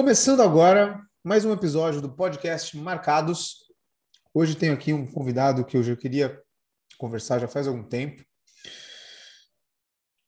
[0.00, 3.66] Começando agora mais um episódio do podcast Marcados.
[4.32, 6.42] Hoje tenho aqui um convidado que eu já queria
[6.96, 8.24] conversar já faz algum tempo.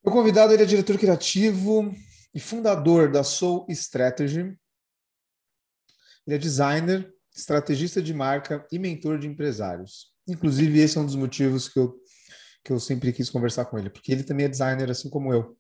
[0.05, 1.91] O convidado ele é diretor criativo
[2.35, 4.41] e fundador da Soul Strategy.
[6.27, 10.13] Ele é designer, estrategista de marca e mentor de empresários.
[10.29, 11.99] Inclusive, esse é um dos motivos que eu,
[12.63, 15.57] que eu sempre quis conversar com ele, porque ele também é designer, assim como eu.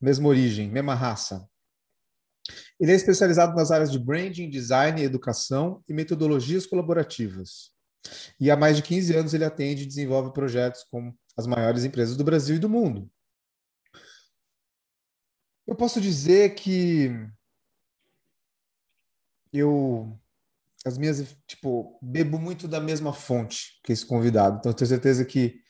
[0.00, 1.44] Mesma origem, mesma raça.
[2.78, 7.70] Ele é especializado nas áreas de branding, design, educação e metodologias colaborativas.
[8.38, 12.16] E há mais de 15 anos ele atende e desenvolve projetos com as maiores empresas
[12.16, 13.10] do Brasil e do mundo.
[15.66, 17.10] Eu posso dizer que
[19.52, 20.16] eu
[20.84, 24.58] as minhas tipo bebo muito da mesma fonte que esse convidado.
[24.58, 25.60] Então tenho certeza que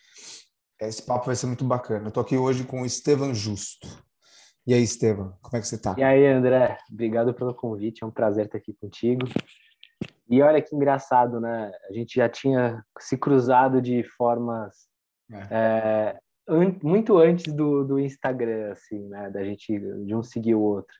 [0.78, 2.08] esse papo vai ser muito bacana.
[2.08, 3.88] Eu tô aqui hoje com o Estevam Justo.
[4.66, 5.94] E aí, Estevam, como é que você está?
[5.96, 9.24] E aí, André, obrigado pelo convite, é um prazer estar aqui contigo.
[10.28, 11.70] E olha que engraçado, né?
[11.88, 14.88] A gente já tinha se cruzado de formas
[15.32, 16.18] é.
[16.48, 19.30] É, muito antes do, do Instagram, assim, né?
[19.30, 20.96] Da gente de um seguir o outro.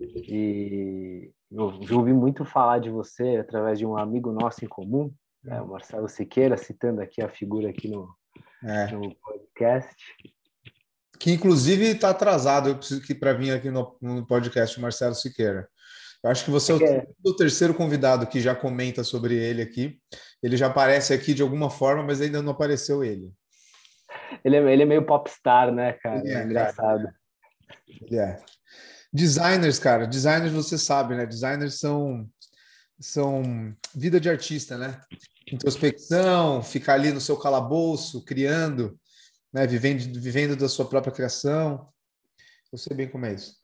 [0.00, 5.12] E eu já ouvi muito falar de você através de um amigo nosso em comum,
[5.44, 5.60] né?
[5.60, 8.08] o Marcelo Siqueira, citando aqui a figura aqui no,
[8.64, 8.90] é.
[8.92, 9.94] no podcast
[11.18, 15.68] que inclusive está atrasado, eu preciso que para vir aqui no, no, podcast Marcelo Siqueira.
[16.22, 20.00] Eu acho que você é, é o, terceiro convidado que já comenta sobre ele aqui.
[20.42, 23.30] Ele já aparece aqui de alguma forma, mas ainda não apareceu ele.
[24.44, 26.20] Ele é, ele é meio popstar, né, cara?
[26.20, 27.02] Ele é, engraçado.
[27.04, 27.14] Cara.
[27.88, 28.36] Ele é.
[29.12, 31.24] Designers, cara, designers você sabe, né?
[31.24, 32.28] Designers são
[33.00, 35.00] são vida de artista, né?
[35.52, 38.98] Introspecção, ficar ali no seu calabouço, criando
[39.52, 39.66] né?
[39.66, 41.88] vivendo, vivendo da sua própria criação.
[42.72, 43.56] Eu sei bem como é isso.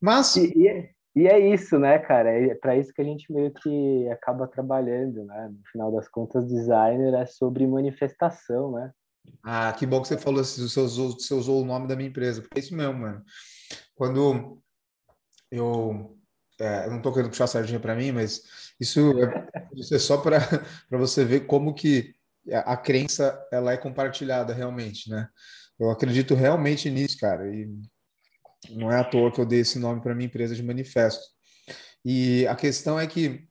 [0.00, 0.36] Mas.
[0.36, 2.30] E, e, é, e é isso, né, cara?
[2.30, 5.48] É para isso que a gente meio que acaba trabalhando, né?
[5.52, 8.92] No final das contas, designer é sobre manifestação, né?
[9.42, 12.08] Ah, que bom que você falou assim, você usou, você usou o nome da minha
[12.08, 13.22] empresa, porque é isso mesmo, mano.
[13.94, 14.62] Quando
[15.50, 16.18] eu
[16.58, 19.98] é, eu não estou querendo puxar a sardinha para mim, mas isso é, isso é
[19.98, 20.38] só para
[20.90, 22.14] você ver como que
[22.50, 25.28] a crença ela é compartilhada realmente, né?
[25.78, 27.46] Eu acredito realmente nisso, cara.
[27.54, 27.68] E
[28.70, 31.24] não é à toa que eu dei esse nome para minha empresa de manifesto.
[32.04, 33.48] E a questão é que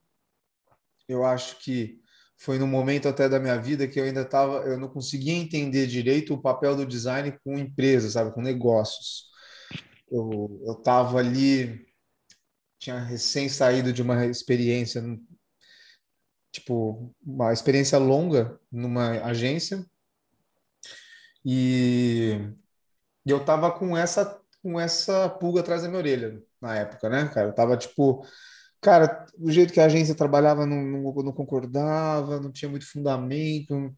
[1.08, 2.00] eu acho que
[2.38, 5.86] foi no momento até da minha vida que eu ainda estava, eu não conseguia entender
[5.86, 9.30] direito o papel do design com empresas, sabe, com negócios.
[10.10, 11.86] Eu eu estava ali
[12.82, 15.00] tinha recém saído de uma experiência
[16.52, 19.84] tipo, uma experiência longa numa agência
[21.44, 22.38] e,
[23.26, 27.48] eu tava com essa com essa pulga atrás da minha orelha na época, né, cara?
[27.48, 28.24] Eu tava tipo,
[28.80, 33.92] cara, o jeito que a agência trabalhava não, não, não concordava, não tinha muito fundamento,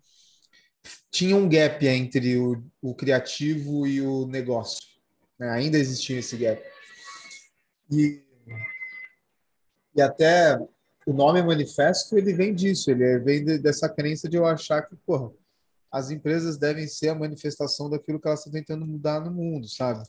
[1.10, 4.80] tinha um gap entre o, o criativo e o negócio,
[5.38, 5.50] né?
[5.50, 6.62] ainda existia esse gap.
[7.90, 8.22] E,
[9.94, 10.58] e até
[11.06, 14.96] o nome manifesto ele vem disso, ele vem de, dessa crença de eu achar que,
[14.96, 15.30] porra,
[15.90, 20.02] as empresas devem ser a manifestação daquilo que elas estão tentando mudar no mundo, sabe?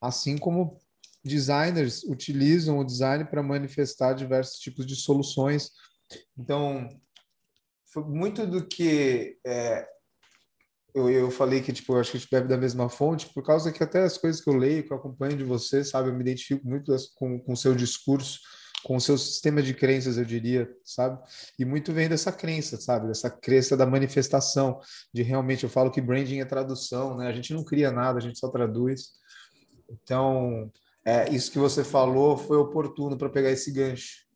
[0.00, 0.78] Assim como
[1.24, 5.70] designers utilizam o design para manifestar diversos tipos de soluções.
[6.36, 6.88] Então,
[8.06, 9.86] muito do que é,
[10.94, 13.42] eu, eu falei que tipo, eu acho que a gente bebe da mesma fonte, por
[13.42, 16.14] causa que até as coisas que eu leio, que eu acompanho de você, sabe, eu
[16.14, 18.40] me identifico muito com o seu discurso
[18.84, 21.20] com o seu sistema de crenças, eu diria, sabe?
[21.58, 23.08] E muito vem dessa crença, sabe?
[23.08, 24.80] Dessa crença da manifestação,
[25.12, 27.28] de realmente, eu falo que branding é tradução, né?
[27.28, 29.10] A gente não cria nada, a gente só traduz.
[29.88, 30.70] Então,
[31.04, 34.28] é, isso que você falou foi oportuno para pegar esse gancho.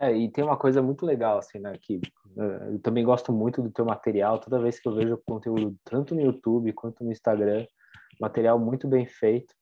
[0.00, 1.78] É, e tem uma coisa muito legal, assim, né?
[1.80, 1.96] Que
[2.36, 4.40] uh, eu também gosto muito do teu material.
[4.40, 7.66] Toda vez que eu vejo conteúdo, tanto no YouTube quanto no Instagram,
[8.20, 9.54] material muito bem feito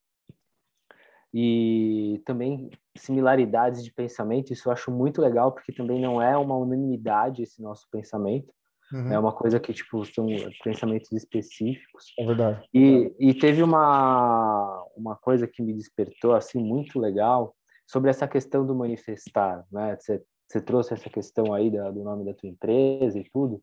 [1.32, 6.56] e também similaridades de pensamento, isso eu acho muito legal, porque também não é uma
[6.56, 8.52] unanimidade esse nosso pensamento,
[8.92, 9.12] uhum.
[9.12, 10.26] é uma coisa que, tipo, são
[10.62, 12.12] pensamentos específicos.
[12.18, 12.68] É verdade.
[12.72, 17.54] E, e teve uma, uma coisa que me despertou, assim, muito legal,
[17.86, 19.96] sobre essa questão do manifestar, né?
[19.98, 23.62] Você, você trouxe essa questão aí da, do nome da tua empresa e tudo,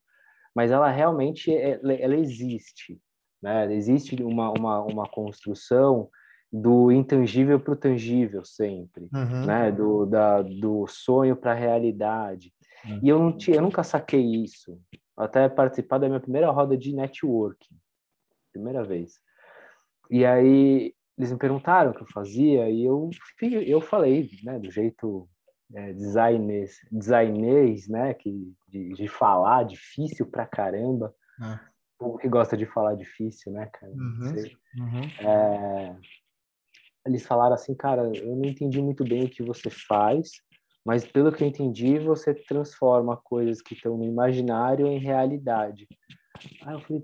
[0.55, 2.99] mas ela realmente, ela, ela existe,
[3.41, 3.73] né?
[3.73, 6.09] Existe uma, uma, uma construção
[6.51, 9.45] do intangível para o tangível sempre, uhum.
[9.45, 9.71] né?
[9.71, 12.53] Do, da, do sonho para a realidade.
[12.85, 12.99] Uhum.
[13.03, 14.79] E eu, não tinha, eu nunca saquei isso.
[15.15, 17.75] Até participar da minha primeira roda de networking.
[18.51, 19.19] Primeira vez.
[20.09, 23.09] E aí, eles me perguntaram o que eu fazia e eu,
[23.41, 25.29] eu falei, né, do jeito
[25.73, 31.13] é, designers, designers, né, que, de, de falar difícil pra caramba.
[31.41, 31.53] É.
[31.99, 33.91] O povo que gosta de falar difícil, né, cara?
[33.91, 34.33] Uhum,
[34.77, 35.01] uhum.
[35.19, 35.95] É,
[37.09, 40.29] eles falaram assim, cara, eu não entendi muito bem o que você faz,
[40.85, 45.87] mas pelo que eu entendi, você transforma coisas que estão no imaginário em realidade.
[46.65, 47.03] Aí eu falei,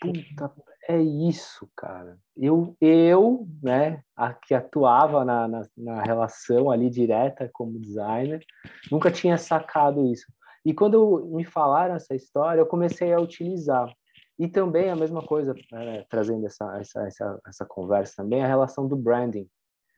[0.00, 0.52] puta,
[0.88, 2.18] é isso, cara.
[2.36, 8.44] Eu, eu né, a, que atuava na, na, na, relação ali direta como designer,
[8.90, 10.26] nunca tinha sacado isso.
[10.64, 13.92] E quando me falaram essa história, eu comecei a utilizar.
[14.38, 18.86] E também a mesma coisa, né, trazendo essa, essa, essa, essa, conversa também, a relação
[18.86, 19.48] do branding.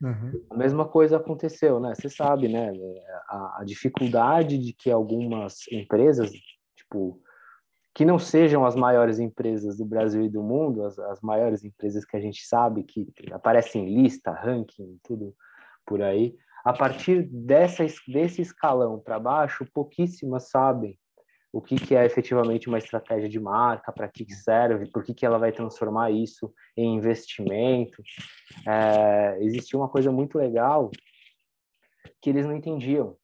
[0.01, 0.43] Uhum.
[0.49, 1.95] A mesma coisa aconteceu, né?
[1.95, 2.73] Você sabe, né?
[3.29, 6.31] A, a dificuldade de que algumas empresas,
[6.75, 7.21] tipo,
[7.95, 12.05] que não sejam as maiores empresas do Brasil e do mundo, as, as maiores empresas
[12.07, 15.35] que a gente sabe que aparecem em lista, ranking, tudo
[15.85, 16.35] por aí.
[16.65, 20.99] A partir dessa, desse escalão para baixo, pouquíssimas sabem
[21.53, 25.13] o que, que é efetivamente uma estratégia de marca, para que, que serve, por que,
[25.13, 28.03] que ela vai transformar isso em investimento.
[28.67, 30.91] É, existia uma coisa muito legal
[32.21, 33.17] que eles não entendiam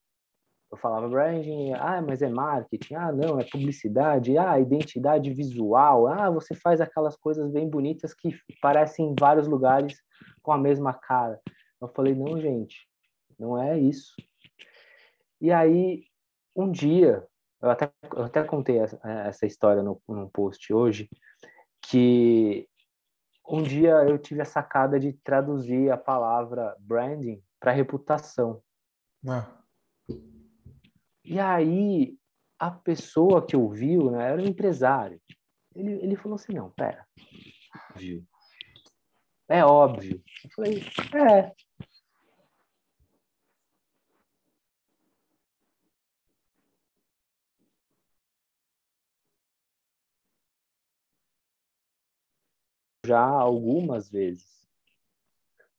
[0.70, 6.31] eu falava branding, ah, mas é marketing, ah, não, é publicidade, ah, identidade visual, ah,
[6.31, 10.02] você faz aquelas coisas bem bonitas que parecem em vários lugares
[10.43, 11.40] com a mesma cara.
[11.81, 12.88] Eu falei, não, gente,
[13.38, 14.14] não é isso.
[15.40, 16.05] E aí,
[16.55, 17.25] um dia,
[17.66, 21.08] eu até, eu até contei essa, essa história no, no post hoje,
[21.82, 22.68] que
[23.48, 28.62] um dia eu tive a sacada de traduzir a palavra branding para reputação.
[29.28, 29.62] Ah.
[31.24, 32.16] E aí,
[32.58, 35.20] a pessoa que ouviu, né, era um empresário.
[35.74, 37.06] Ele, ele falou assim, não, pera,
[37.90, 38.26] óbvio.
[39.48, 40.22] É óbvio.
[40.44, 40.82] Eu falei,
[41.14, 41.52] é.
[53.06, 54.67] Já algumas vezes.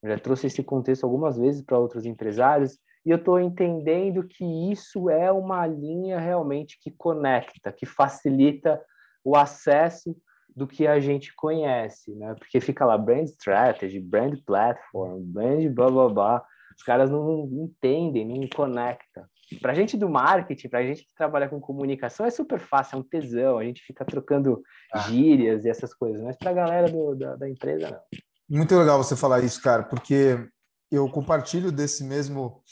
[0.02, 4.44] Eu já trouxe esse contexto algumas vezes para outros empresários e eu estou entendendo que
[4.72, 8.82] isso é uma linha realmente que conecta, que facilita
[9.24, 10.16] o acesso
[10.56, 12.34] do que a gente conhece, né?
[12.38, 16.46] Porque fica lá brand strategy, brand platform, brand blá blá blá.
[16.76, 19.30] Os caras não entendem, não conecta.
[19.62, 22.98] Para a gente do marketing, para a gente que trabalha com comunicação, é super fácil,
[22.98, 23.58] é um tesão.
[23.58, 24.62] A gente fica trocando
[24.94, 25.00] ah.
[25.00, 28.20] gírias e essas coisas, mas para a galera do, da, da empresa, não.
[28.50, 30.38] Muito legal você falar isso, cara, porque
[30.90, 32.64] eu compartilho desse mesmo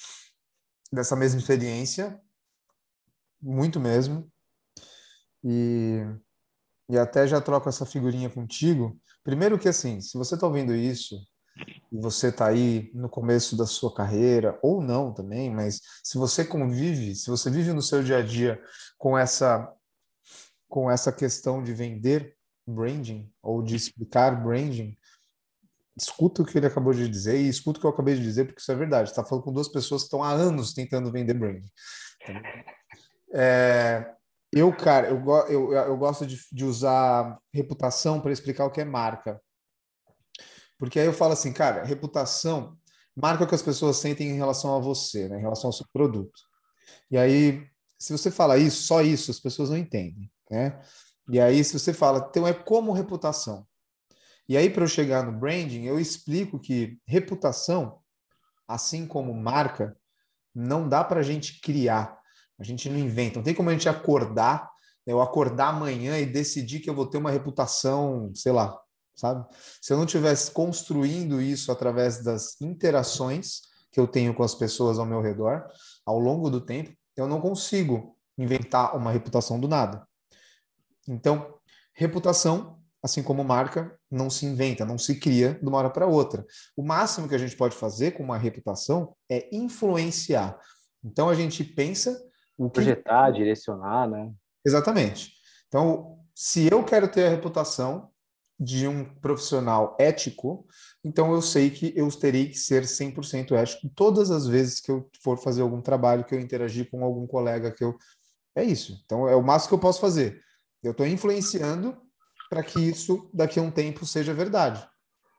[0.92, 2.20] dessa mesma experiência,
[3.42, 4.32] muito mesmo.
[5.44, 6.02] E,
[6.90, 8.98] e até já troco essa figurinha contigo.
[9.24, 11.16] Primeiro que assim, se você está ouvindo isso
[12.00, 17.16] você está aí no começo da sua carreira, ou não também, mas se você convive,
[17.16, 18.62] se você vive no seu dia a dia
[18.98, 19.72] com essa,
[20.68, 22.36] com essa questão de vender
[22.68, 24.98] branding ou de explicar branding,
[25.98, 28.46] escuta o que ele acabou de dizer e escuta o que eu acabei de dizer,
[28.46, 29.10] porque isso é verdade.
[29.10, 31.70] Está falando com duas pessoas que estão há anos tentando vender branding.
[33.34, 34.14] É,
[34.52, 38.86] eu, cara, eu, eu, eu gosto de, de usar reputação para explicar o que é
[38.86, 39.42] marca.
[40.78, 42.78] Porque aí eu falo assim, cara, reputação,
[43.16, 45.86] marca o que as pessoas sentem em relação a você, né, em relação ao seu
[45.92, 46.40] produto.
[47.10, 47.66] E aí,
[47.98, 50.82] se você fala isso, só isso, as pessoas não entendem, né?
[51.30, 53.66] E aí, se você fala, então é como reputação.
[54.48, 58.00] E aí, para eu chegar no branding, eu explico que reputação,
[58.68, 59.98] assim como marca,
[60.54, 62.20] não dá para a gente criar.
[62.60, 63.38] A gente não inventa.
[63.38, 64.70] Não tem como a gente acordar,
[65.06, 68.80] eu acordar amanhã e decidir que eu vou ter uma reputação, sei lá,
[69.16, 69.46] sabe?
[69.82, 75.00] Se eu não estivesse construindo isso através das interações que eu tenho com as pessoas
[75.00, 75.66] ao meu redor,
[76.06, 80.06] ao longo do tempo, eu não consigo inventar uma reputação do nada.
[81.08, 81.54] Então,
[81.94, 86.44] reputação assim como marca, não se inventa, não se cria de uma hora para outra.
[86.76, 90.60] O máximo que a gente pode fazer com uma reputação é influenciar.
[91.04, 92.20] Então a gente pensa
[92.58, 94.34] o que projetar, direcionar, né?
[94.66, 95.34] Exatamente.
[95.68, 98.10] Então, se eu quero ter a reputação
[98.60, 100.66] de um profissional ético,
[101.04, 105.10] então eu sei que eu terei que ser 100% ético todas as vezes que eu
[105.22, 107.98] for fazer algum trabalho, que eu interagir com algum colega, que eu
[108.56, 109.02] é isso.
[109.06, 110.42] Então é o máximo que eu posso fazer.
[110.82, 111.98] Eu estou influenciando
[112.50, 114.88] para que isso daqui a um tempo seja verdade.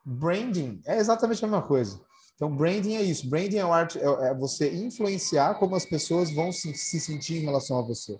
[0.05, 1.99] Branding é exatamente a mesma coisa.
[2.37, 3.27] Então, branding é isso.
[3.27, 7.45] Branding é, arte, é, é você influenciar como as pessoas vão se, se sentir em
[7.45, 8.19] relação a você.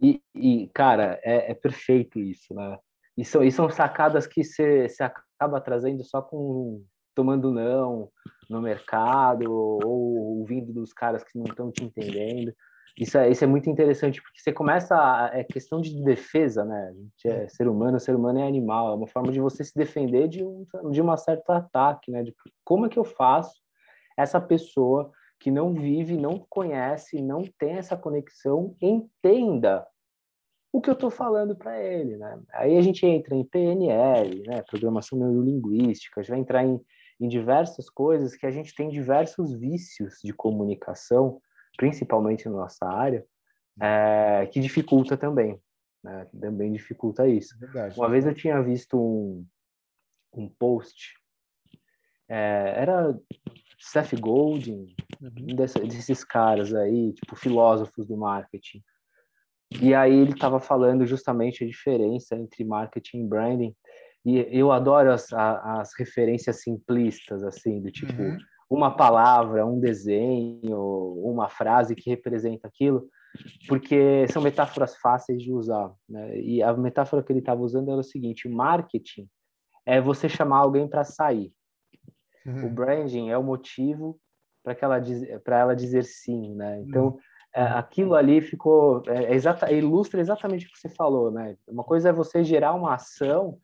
[0.00, 2.78] E, e cara, é, é, perfeito isso, né?
[3.18, 6.84] E são, e são sacadas que você acaba trazendo só com
[7.16, 8.08] tomando não
[8.48, 12.54] no mercado ou ouvindo dos caras que não estão te entendendo.
[12.96, 14.94] Isso é, isso é muito interessante, porque você começa.
[14.94, 16.90] A, é questão de defesa, né?
[16.90, 19.74] A gente é ser humano, ser humano é animal, é uma forma de você se
[19.74, 22.22] defender de um de uma certo ataque, né?
[22.22, 22.32] De
[22.64, 23.60] como é que eu faço
[24.16, 25.10] essa pessoa
[25.40, 29.84] que não vive, não conhece, não tem essa conexão, entenda
[30.72, 32.40] o que eu estou falando para ele, né?
[32.52, 34.62] Aí a gente entra em PNL, né?
[34.62, 36.80] Programação neurolinguística, a gente vai entrar em,
[37.20, 41.40] em diversas coisas que a gente tem diversos vícios de comunicação
[41.78, 43.24] principalmente na nossa área,
[43.80, 45.58] é, que dificulta também.
[46.02, 46.26] Né?
[46.38, 47.54] Também dificulta isso.
[47.54, 47.98] É verdade.
[47.98, 49.46] Uma vez eu tinha visto um,
[50.34, 51.14] um post,
[52.28, 53.16] é, era
[53.78, 55.30] Seth Godin, uhum.
[55.52, 58.82] um desses, desses caras aí, tipo filósofos do marketing.
[59.70, 63.76] E aí ele estava falando justamente a diferença entre marketing e branding.
[64.24, 70.78] E eu adoro as, as referências simplistas, assim, do tipo, uhum uma palavra, um desenho,
[71.24, 73.08] uma frase que representa aquilo,
[73.66, 75.92] porque são metáforas fáceis de usar.
[76.08, 76.38] Né?
[76.40, 79.28] E a metáfora que ele estava usando era o seguinte: marketing
[79.86, 81.50] é você chamar alguém para sair.
[82.46, 82.66] Uhum.
[82.66, 84.20] O branding é o motivo
[84.62, 85.00] para ela
[85.46, 86.82] ela dizer sim, né?
[86.82, 87.18] Então uhum.
[87.54, 91.56] É, aquilo ali ficou é, é, exata, ilustra exatamente o que você falou, né?
[91.66, 93.58] Uma coisa é você gerar uma ação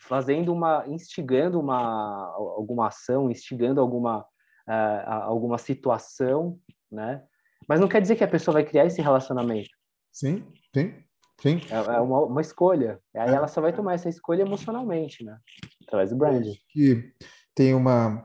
[0.00, 4.20] fazendo uma instigando uma alguma ação, instigando alguma
[4.68, 6.58] uh, alguma situação,
[6.90, 7.22] né?
[7.68, 9.70] Mas não quer dizer que a pessoa vai criar esse relacionamento.
[10.12, 10.94] Sim, sim,
[11.40, 11.60] sim.
[11.70, 13.00] É, é uma, uma escolha.
[13.16, 13.34] Aí é.
[13.34, 15.38] ela só vai tomar essa escolha emocionalmente, né?
[15.86, 16.46] Através do brand.
[16.68, 17.12] Que
[17.54, 18.24] tem uma...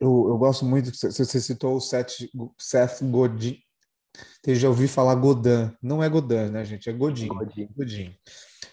[0.00, 3.58] Eu, eu gosto muito, você citou o Seth, Seth Godin,
[4.46, 5.72] eu já ouvi falar Godin.
[5.82, 6.88] Não é Godin, né, gente?
[6.88, 7.28] É Godin.
[7.28, 7.68] Godin.
[7.76, 8.14] Godin.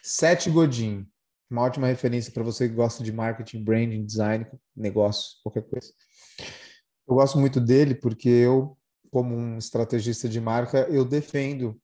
[0.02, 1.08] Seth Godin.
[1.50, 5.88] Uma ótima referência para você que gosta de marketing, branding, design, negócio, qualquer coisa.
[7.08, 8.78] Eu gosto muito dele porque eu,
[9.10, 11.80] como um estrategista de marca, eu defendo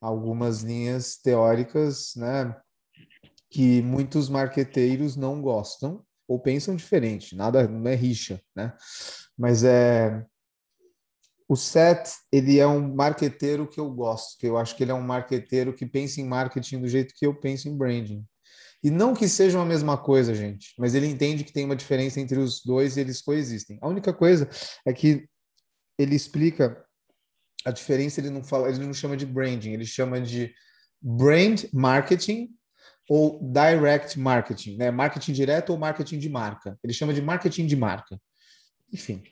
[0.00, 2.54] algumas linhas teóricas, né,
[3.50, 7.36] que muitos marqueteiros não gostam ou pensam diferente.
[7.36, 8.74] Nada, não é rixa, né?
[9.36, 10.24] Mas é
[11.48, 14.94] o Seth, ele é um marqueteiro que eu gosto, que eu acho que ele é
[14.94, 18.24] um marqueteiro que pensa em marketing do jeito que eu penso em branding.
[18.82, 22.20] E não que sejam a mesma coisa, gente, mas ele entende que tem uma diferença
[22.20, 23.78] entre os dois e eles coexistem.
[23.80, 24.48] A única coisa
[24.86, 25.26] é que
[25.98, 26.84] ele explica
[27.64, 30.52] a diferença, ele não fala, ele não chama de branding, ele chama de
[31.00, 32.50] brand marketing
[33.08, 34.90] ou direct marketing, né?
[34.90, 36.78] Marketing direto ou marketing de marca.
[36.82, 38.20] Ele chama de marketing de marca.
[38.92, 39.22] Enfim,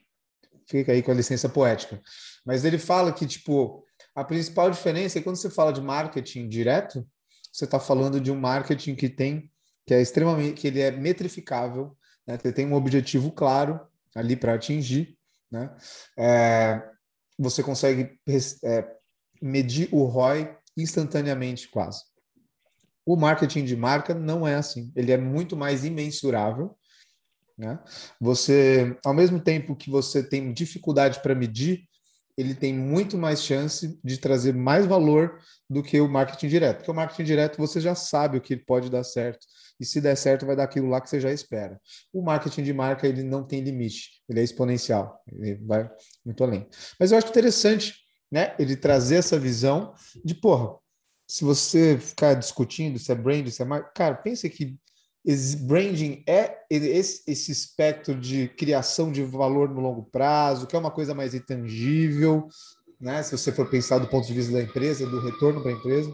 [0.66, 2.00] fica aí com a licença poética.
[2.44, 7.06] Mas ele fala que, tipo, a principal diferença é quando você fala de marketing direto,
[7.52, 9.50] você está falando de um marketing que tem,
[9.86, 12.38] que é extremamente, que ele é metrificável, né?
[12.42, 13.80] Ele tem um objetivo claro
[14.14, 15.16] ali para atingir,
[15.50, 15.74] né?
[16.18, 16.82] É,
[17.38, 18.18] você consegue
[18.64, 18.96] é,
[19.40, 22.02] medir o ROI instantaneamente, quase.
[23.04, 24.92] O marketing de marca não é assim.
[24.94, 26.76] Ele é muito mais imensurável.
[27.62, 27.78] Né?
[28.20, 31.84] Você, ao mesmo tempo que você tem dificuldade para medir,
[32.36, 35.38] ele tem muito mais chance de trazer mais valor
[35.70, 36.78] do que o marketing direto.
[36.78, 39.46] Porque o marketing direto você já sabe o que pode dar certo.
[39.78, 41.80] E se der certo, vai dar aquilo lá que você já espera.
[42.12, 44.22] O marketing de marca, ele não tem limite.
[44.28, 45.22] Ele é exponencial.
[45.30, 45.88] Ele vai
[46.24, 46.66] muito além.
[46.98, 47.94] Mas eu acho interessante,
[48.30, 48.56] né?
[48.58, 50.74] Ele trazer essa visão de, porra,
[51.28, 53.90] se você ficar discutindo se é brand, se é marca...
[53.94, 54.76] Cara, pensa que
[55.60, 61.14] branding é esse, espectro de criação de valor no longo prazo, que é uma coisa
[61.14, 62.48] mais intangível,
[63.00, 63.22] né?
[63.22, 66.12] Se você for pensar do ponto de vista da empresa, do retorno para a empresa.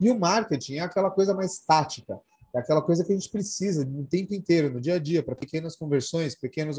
[0.00, 2.18] E o marketing é aquela coisa mais tática,
[2.54, 5.34] é aquela coisa que a gente precisa no tempo inteiro, no dia a dia, para
[5.34, 6.78] pequenas conversões, pequenos,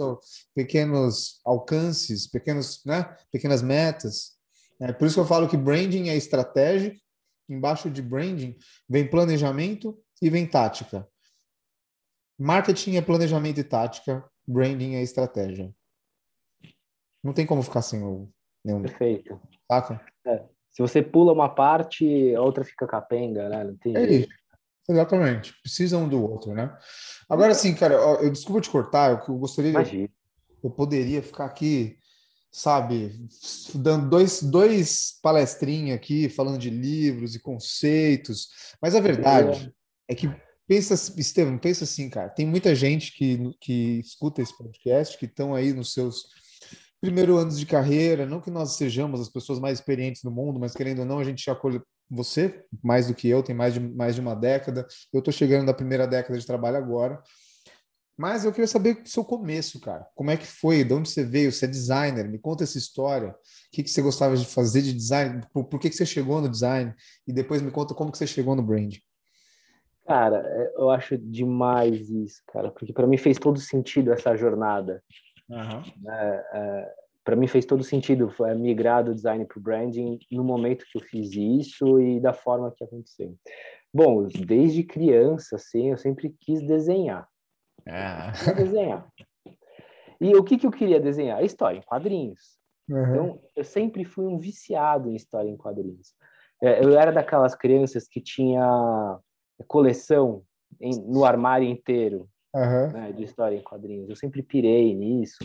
[0.56, 3.16] pequenos alcances, pequenos, né?
[3.32, 4.36] pequenas metas.
[4.80, 6.98] É por isso que eu falo que branding é estratégico.
[7.48, 8.56] Embaixo de branding
[8.90, 11.08] vem planejamento e vem tática.
[12.38, 15.74] Marketing é planejamento e tática, branding é estratégia.
[17.24, 18.30] Não tem como ficar sem o
[18.64, 18.82] nenhum.
[18.82, 19.40] Perfeito.
[19.72, 20.02] Saca?
[20.26, 20.44] É.
[20.72, 23.64] Se você pula uma parte, a outra fica capenga, né?
[23.64, 24.28] Não tem é isso.
[24.88, 25.54] Exatamente.
[25.62, 26.78] Precisa um do outro, né?
[27.30, 29.72] Agora, sim, cara, eu desculpa te cortar, eu gostaria.
[29.72, 30.10] Imagina.
[30.62, 31.98] Eu poderia ficar aqui,
[32.52, 33.28] sabe,
[33.74, 38.50] dando dois, dois palestrinhas aqui, falando de livros e conceitos,
[38.82, 39.74] mas a verdade
[40.08, 40.30] é que
[40.68, 45.54] pensa, Estevam, pensa assim, cara, tem muita gente que, que escuta esse podcast, que estão
[45.54, 46.26] aí nos seus
[47.00, 50.74] primeiros anos de carreira, não que nós sejamos as pessoas mais experientes do mundo, mas
[50.74, 51.56] querendo ou não, a gente já
[52.10, 54.88] você, mais do que eu, tem mais de, mais de uma década.
[55.12, 57.22] Eu estou chegando na primeira década de trabalho agora.
[58.18, 60.08] Mas eu queria saber o seu começo, cara.
[60.16, 60.84] Como é que foi?
[60.84, 61.52] De onde você veio?
[61.52, 62.30] Você é designer?
[62.30, 63.30] Me conta essa história.
[63.30, 63.36] O
[63.74, 65.42] que, que você gostava de fazer de design?
[65.52, 66.94] Por, por que, que você chegou no design?
[67.28, 68.96] E depois me conta como que você chegou no brand.
[70.06, 75.04] Cara, é, eu acho demais isso, cara, porque para mim fez todo sentido essa jornada.
[75.50, 76.12] Uhum.
[76.12, 76.94] É, é,
[77.24, 81.02] para mim fez todo sentido migrar do design para o branding no momento que eu
[81.02, 83.36] fiz isso e da forma que aconteceu.
[83.92, 87.28] Bom, desde criança, assim, eu sempre quis desenhar.
[87.88, 88.32] Ah.
[88.56, 89.08] desenhar.
[90.22, 91.44] E o que, que eu queria desenhar?
[91.44, 92.58] História em quadrinhos.
[92.88, 93.02] Uhum.
[93.02, 96.14] Então, eu sempre fui um viciado em história em quadrinhos.
[96.62, 99.20] É, eu era daquelas crianças que tinha
[99.64, 100.44] coleção
[100.82, 102.92] em, no armário inteiro uhum.
[102.92, 104.10] né, de história em quadrinhos.
[104.10, 105.38] Eu sempre pirei nisso.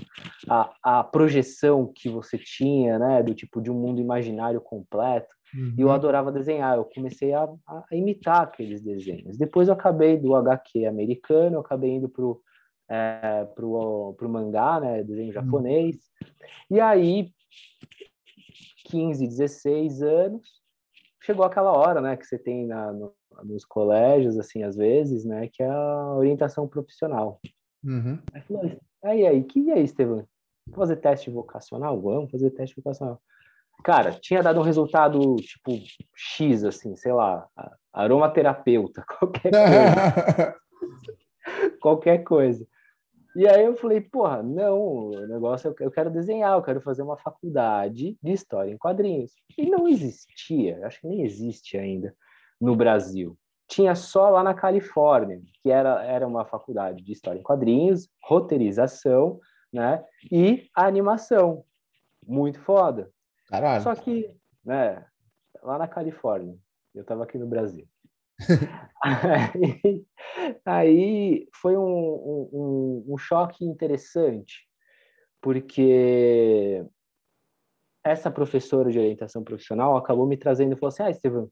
[0.49, 5.35] A, a projeção que você tinha, né, do tipo de um mundo imaginário completo.
[5.55, 5.75] Uhum.
[5.77, 6.77] E eu adorava desenhar.
[6.77, 9.37] Eu comecei a, a, imitar aqueles desenhos.
[9.37, 12.41] Depois eu acabei do HQ americano, eu acabei indo pro
[12.93, 15.33] é, pro, pro mangá, né, desenho uhum.
[15.33, 15.97] japonês.
[15.97, 16.77] Uhum.
[16.77, 17.33] E aí,
[18.87, 20.49] 15, 16 anos,
[21.23, 25.49] chegou aquela hora, né, que você tem na, no, nos colégios, assim, às vezes, né,
[25.49, 27.41] que é a orientação profissional.
[27.85, 28.19] Uhum.
[28.33, 30.27] Aí falou, aí, aí, que é, Estevam?
[30.67, 32.01] Vamos fazer teste vocacional?
[32.01, 33.21] Vamos fazer teste vocacional.
[33.83, 35.73] Cara, tinha dado um resultado, tipo,
[36.15, 37.49] X, assim, sei lá,
[37.93, 40.57] aromaterapeuta, qualquer coisa.
[41.81, 42.67] qualquer coisa.
[43.35, 47.17] E aí eu falei, porra, não, o negócio eu quero desenhar, eu quero fazer uma
[47.17, 49.33] faculdade de história em quadrinhos.
[49.57, 52.15] E não existia, acho que nem existe ainda
[52.61, 53.37] no Brasil.
[53.69, 59.39] Tinha só lá na Califórnia, que era, era uma faculdade de história em quadrinhos, roteirização,
[59.73, 60.05] né?
[60.31, 61.65] E animação.
[62.27, 63.11] Muito foda.
[63.49, 63.83] Caralho.
[63.83, 65.05] Só que, né,
[65.63, 66.57] lá na Califórnia,
[66.95, 67.87] eu estava aqui no Brasil.
[69.03, 70.05] aí,
[70.65, 74.67] aí, foi um, um, um, choque interessante,
[75.41, 76.85] porque
[78.03, 81.51] essa professora de orientação profissional acabou me trazendo e falou assim: Ah, Estevam,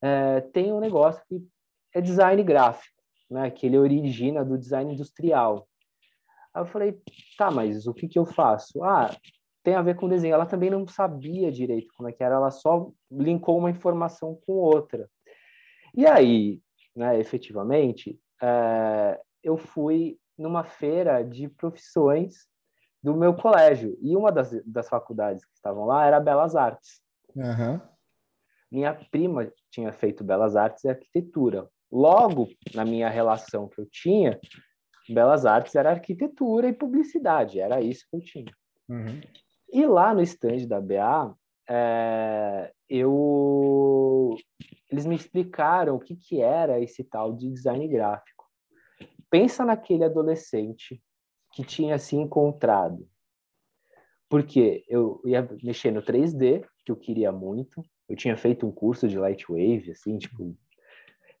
[0.00, 1.46] é, tem um negócio que
[1.94, 5.66] é design gráfico, né, que ele origina do design industrial.
[6.54, 7.00] Aí eu falei:
[7.36, 8.82] Tá, mas o que, que eu faço?
[8.82, 9.14] Ah,
[9.62, 10.34] tem a ver com desenho.
[10.34, 14.54] Ela também não sabia direito como é que era, ela só linkou uma informação com
[14.54, 15.08] outra.
[15.94, 16.60] E aí,
[16.96, 22.46] né, efetivamente, é, eu fui numa feira de profissões
[23.02, 23.96] do meu colégio.
[24.00, 27.00] E uma das, das faculdades que estavam lá era Belas Artes.
[27.34, 27.80] Uhum.
[28.72, 31.68] Minha prima tinha feito Belas Artes e Arquitetura.
[31.90, 34.40] Logo, na minha relação que eu tinha,
[35.10, 38.52] Belas Artes era arquitetura e publicidade, era isso que eu tinha.
[38.88, 39.20] Uhum.
[39.70, 41.34] E lá no stand da BA,
[41.68, 44.36] é, eu
[44.90, 48.44] eles me explicaram o que, que era esse tal de design gráfico.
[49.30, 51.02] Pensa naquele adolescente
[51.52, 53.08] que tinha se encontrado.
[54.28, 57.82] Porque eu ia mexer no 3D, que eu queria muito.
[58.08, 60.56] Eu tinha feito um curso de Lightwave, assim, tipo...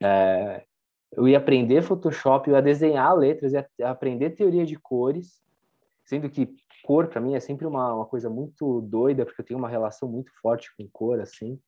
[0.02, 0.64] É,
[1.12, 5.42] eu ia aprender Photoshop, eu ia desenhar letras, ia aprender teoria de cores,
[6.04, 9.58] sendo que cor para mim é sempre uma, uma coisa muito doida, porque eu tenho
[9.58, 11.60] uma relação muito forte com cor, assim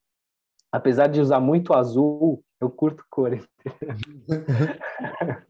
[0.74, 3.30] apesar de usar muito azul, eu curto cor.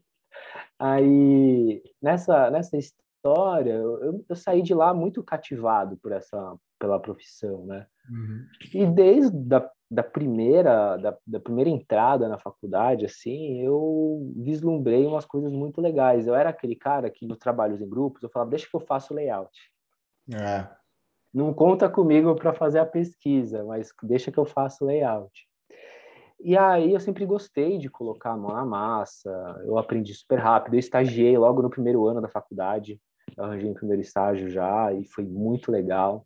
[0.77, 2.77] Aí, nessa, nessa
[3.25, 7.87] história, eu, eu, saí de lá muito cativado por essa, pela profissão, né?
[8.09, 8.45] Uhum.
[8.73, 15.25] E desde da, da primeira da, da, primeira entrada na faculdade, assim, eu vislumbrei umas
[15.25, 16.27] coisas muito legais.
[16.27, 19.13] Eu era aquele cara que nos trabalhos em grupos, eu falava, deixa que eu faço
[19.13, 19.51] layout.
[20.33, 20.67] É
[21.35, 25.45] não conta comigo para fazer a pesquisa, mas deixa que eu faço layout.
[26.39, 29.29] E aí eu sempre gostei de colocar a mão na massa,
[29.65, 33.01] eu aprendi super rápido, eu estagiei logo no primeiro ano da faculdade,
[33.37, 36.25] arranjei o primeiro estágio já e foi muito legal.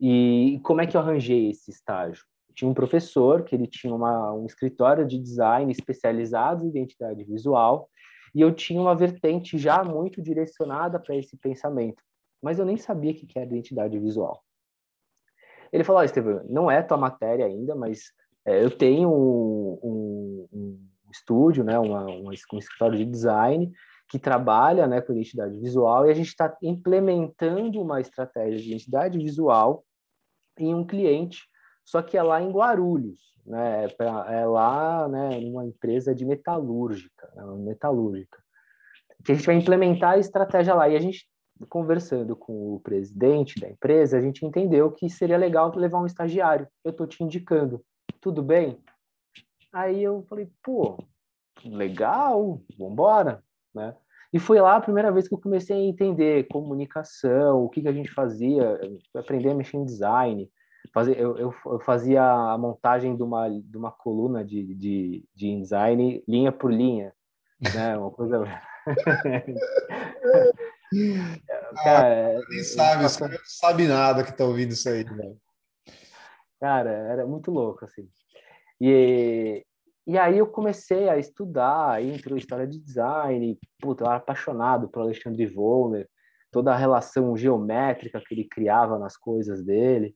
[0.00, 2.24] E como é que eu arranjei esse estágio?
[2.54, 7.88] Tinha um professor que ele tinha uma, um escritório de design especializado em identidade visual
[8.34, 12.02] e eu tinha uma vertente já muito direcionada para esse pensamento
[12.44, 14.44] mas eu nem sabia o que era identidade visual.
[15.72, 18.12] Ele falou, oh, Estevam, não é tua matéria ainda, mas
[18.44, 23.72] é, eu tenho um, um, um estúdio, né, uma, uma, um escritório de design
[24.08, 29.18] que trabalha né, com identidade visual e a gente está implementando uma estratégia de identidade
[29.18, 29.84] visual
[30.58, 31.42] em um cliente,
[31.84, 37.30] só que é lá em Guarulhos, né, é, é lá né, numa empresa de metalúrgica,
[37.34, 38.38] né, metalúrgica,
[39.24, 41.26] que a gente vai implementar a estratégia lá e a gente
[41.68, 46.66] conversando com o presidente da empresa, a gente entendeu que seria legal levar um estagiário.
[46.82, 47.84] Eu estou te indicando.
[48.20, 48.82] tudo bem?
[49.72, 50.98] Aí eu falei, pô,
[51.64, 53.42] legal, vambora,
[53.74, 53.94] né?
[54.32, 57.88] E foi lá a primeira vez que eu comecei a entender comunicação, o que, que
[57.88, 58.80] a gente fazia,
[59.14, 60.50] aprender a mexer em design.
[60.92, 65.60] Fazer, eu, eu, eu fazia a montagem de uma, de uma coluna de, de, de
[65.60, 67.12] design linha por linha,
[67.74, 67.96] né?
[67.96, 68.44] Uma coisa...
[71.82, 75.04] cara, ah, nem sabe, os caras não sabe nada que tá ouvindo isso aí.
[76.60, 78.08] Cara, era muito louco, assim.
[78.80, 79.64] E,
[80.06, 84.88] e aí eu comecei a estudar, aí entrou história de design, puta, eu era apaixonado
[84.88, 86.08] por Alexandre Volner,
[86.52, 90.14] toda a relação geométrica que ele criava nas coisas dele.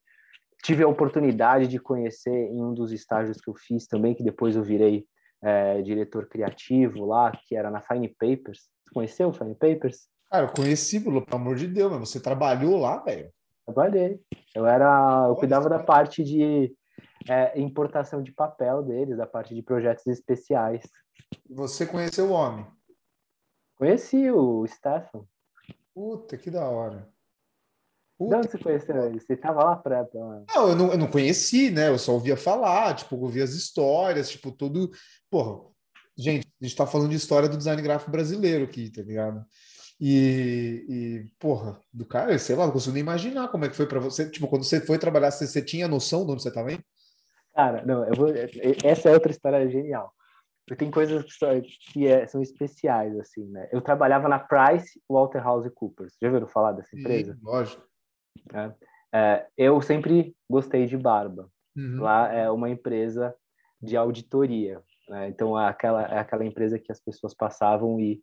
[0.62, 4.56] Tive a oportunidade de conhecer em um dos estágios que eu fiz também, que depois
[4.56, 5.06] eu virei
[5.42, 8.68] é, diretor criativo lá, que era na Fine Papers.
[8.92, 10.08] Conheceu o Fine Papers?
[10.30, 13.30] Cara, eu conheci, pelo amor de Deus, mas você trabalhou lá, velho?
[13.64, 14.20] Trabalhei.
[14.54, 16.72] Eu era, eu cuidava da parte de
[17.28, 20.82] é, importação de papel deles, da parte de projetos especiais.
[21.48, 22.66] Você conheceu o homem?
[23.76, 25.24] Conheci o Stefan.
[25.94, 27.08] Puta, que da hora.
[28.18, 29.20] Puta, de onde você conheceu ele?
[29.20, 30.06] Você tava lá pra...
[30.12, 31.88] Não eu, não, eu não conheci, né?
[31.88, 34.90] Eu só ouvia falar, tipo, ouvia as histórias, tipo, tudo...
[35.30, 35.64] Porra,
[36.16, 39.44] gente, a gente tá falando de história do design gráfico brasileiro aqui, tá ligado?
[40.00, 43.86] E, e, porra, do cara, sei lá, não consigo nem imaginar como é que foi
[43.86, 44.30] para você.
[44.30, 46.84] Tipo, quando você foi trabalhar, você, você tinha noção de onde você estava indo?
[47.54, 48.28] Cara, não, eu vou.
[48.84, 50.12] Essa é outra história genial.
[50.76, 51.48] Tem coisas que, são,
[51.92, 53.68] que é, são especiais, assim, né?
[53.72, 56.14] Eu trabalhava na Price Waterhouse Coopers.
[56.20, 57.34] Já ouviram falar dessa empresa?
[57.34, 57.82] Sim, lógico.
[58.52, 58.74] É,
[59.12, 61.50] é, eu sempre gostei de barba.
[61.76, 62.00] Uhum.
[62.00, 63.34] Lá é uma empresa
[63.80, 64.82] de auditoria.
[65.08, 65.28] Né?
[65.28, 68.22] Então, é aquela, é aquela empresa que as pessoas passavam e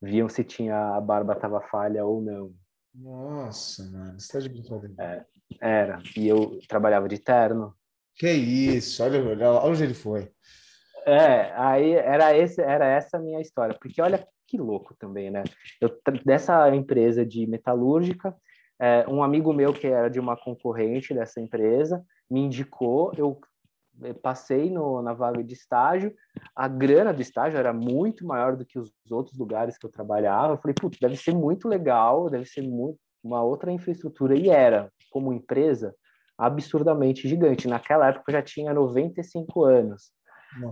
[0.00, 2.52] viam se tinha a barba tava falha ou não.
[2.94, 4.94] Nossa, mano, você tá de brincadeira.
[4.98, 5.24] É,
[5.60, 6.02] era.
[6.16, 7.74] E eu trabalhava de terno.
[8.16, 10.30] Que isso, olha, olha onde ele foi.
[11.06, 13.76] É, aí era, esse, era essa a minha história.
[13.80, 15.44] Porque olha que louco também, né?
[15.80, 18.36] Eu, dessa empresa de metalúrgica,
[18.80, 23.40] é, um amigo meu que era de uma concorrente dessa empresa me indicou, eu
[24.22, 26.14] passei no, na vaga de estágio,
[26.54, 30.54] a grana do estágio era muito maior do que os outros lugares que eu trabalhava.
[30.54, 34.36] Eu falei, putz, deve ser muito legal, deve ser muito, uma outra infraestrutura.
[34.36, 35.94] E era, como empresa,
[36.38, 37.68] absurdamente gigante.
[37.68, 40.10] Naquela época eu já tinha 95 anos.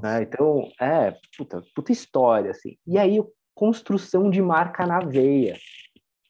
[0.03, 0.23] Né?
[0.23, 2.77] Então, é, puta, puta história, assim.
[2.87, 3.23] E aí,
[3.55, 5.57] construção de marca na veia.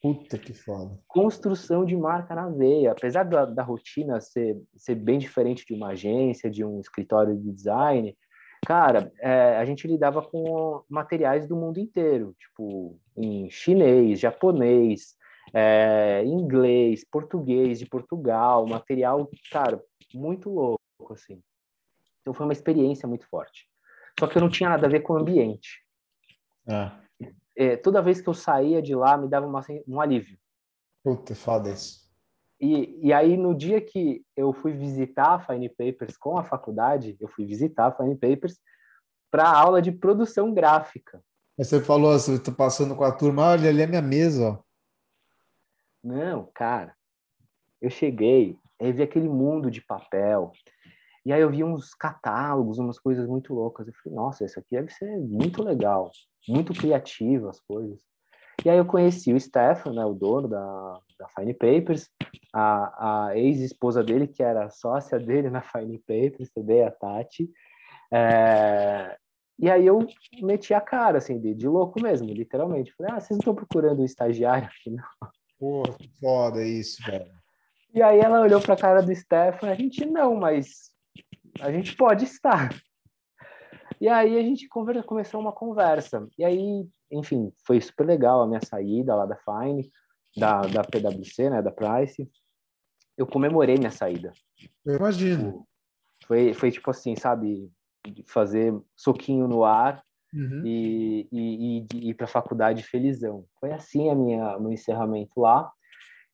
[0.01, 0.97] Puta que foda.
[1.07, 2.91] Construção de marca na veia.
[2.91, 7.51] Apesar da, da rotina ser, ser bem diferente de uma agência, de um escritório de
[7.51, 8.17] design,
[8.65, 15.17] cara, é, a gente lidava com materiais do mundo inteiro, tipo, em chinês, japonês,
[15.53, 19.83] é, inglês, português de Portugal, material, cara,
[20.13, 20.79] muito louco,
[21.11, 21.41] assim.
[22.21, 23.67] Então foi uma experiência muito forte.
[24.17, 25.83] Só que eu não tinha nada a ver com o ambiente.
[26.65, 27.01] Ah
[27.59, 30.39] é, toda vez que eu saía de lá, me dava uma, um alívio.
[31.03, 32.09] Puta, foda isso.
[32.57, 37.17] E, e aí, no dia que eu fui visitar a Fine Papers com a faculdade,
[37.19, 38.57] eu fui visitar a Fine Papers
[39.29, 41.21] para aula de produção gráfica.
[41.57, 44.63] Você falou assim, eu tô passando com a turma, olha, ali é minha mesa, ó.
[46.01, 46.95] Não, cara,
[47.81, 50.53] eu cheguei, aí vi aquele mundo de papel,
[51.29, 53.87] e aí eu vi uns catálogos, umas coisas muito loucas.
[53.87, 56.09] Eu falei, nossa, isso aqui deve ser muito legal,
[56.47, 57.99] muito criativo as coisas.
[58.65, 62.09] E aí eu conheci o Stefan, né, o dono da, da Fine Papers,
[62.51, 67.47] a, a ex-esposa dele, que era sócia dele na Fine Papers, também, a Tati.
[68.11, 69.15] É,
[69.59, 70.07] e aí eu
[70.41, 72.91] meti a cara, assim, de, de louco mesmo, literalmente.
[72.97, 75.03] Falei, ah, vocês não estão procurando um estagiário aqui, não?
[75.59, 77.31] Pô, que foda isso, velho.
[77.93, 80.89] E aí ela olhou para a cara do Stefan, a gente não, mas
[81.61, 82.69] a gente pode estar.
[83.99, 86.27] E aí a gente conversa, começou uma conversa.
[86.37, 89.91] E aí, enfim, foi super legal a minha saída lá da Fine,
[90.37, 92.29] da, da PwC, né, da Price.
[93.17, 94.31] Eu comemorei minha saída.
[94.85, 95.65] Eu imagino.
[96.25, 97.69] Foi, foi tipo assim, sabe,
[98.25, 100.01] fazer soquinho no ar
[100.33, 100.61] uhum.
[100.65, 103.45] e, e, e ir para a faculdade felizão.
[103.59, 105.69] Foi assim a minha meu encerramento lá.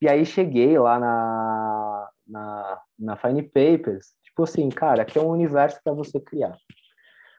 [0.02, 5.30] E aí cheguei lá na, na, na Fine Papers, tipo assim, cara, aqui é um
[5.30, 6.58] universo para você criar.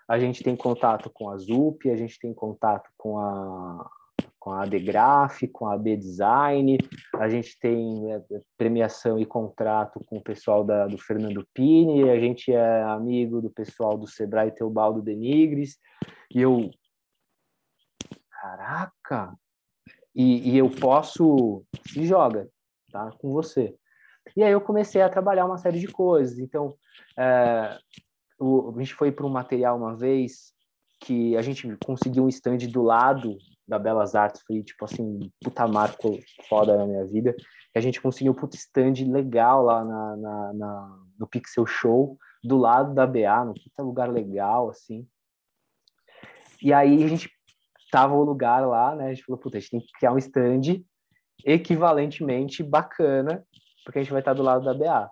[0.08, 3.90] A gente tem contato com a ZUP, a gente tem contato com a
[4.38, 6.78] com a ADGraph, com a AB Design,
[7.16, 8.22] a gente tem é,
[8.56, 13.50] premiação e contrato com o pessoal da, do Fernando Pini, a gente é amigo do
[13.50, 15.80] pessoal do Sebrae Teobaldo Denigres,
[16.32, 16.70] e eu...
[18.30, 19.36] Caraca!
[20.14, 21.64] E, e eu posso...
[21.88, 22.48] Se joga,
[22.92, 23.10] tá?
[23.18, 23.74] Com você.
[24.34, 26.38] E aí eu comecei a trabalhar uma série de coisas.
[26.38, 26.74] Então,
[27.18, 27.78] é,
[28.38, 30.52] o, a gente foi para um material uma vez
[31.00, 33.36] que a gente conseguiu um stand do lado
[33.68, 37.34] da Belas Artes, foi tipo assim, puta marco foda na minha vida,
[37.74, 42.56] a gente conseguiu um puta stand legal lá na, na, na, no Pixel Show, do
[42.56, 45.06] lado da BA, no puta lugar legal, assim.
[46.62, 47.30] E aí a gente
[47.90, 50.18] tava o lugar lá, né, a gente falou, puta, a gente tem que criar um
[50.18, 50.82] stand
[51.44, 53.44] equivalentemente bacana,
[53.86, 55.08] porque a gente vai estar do lado da BA.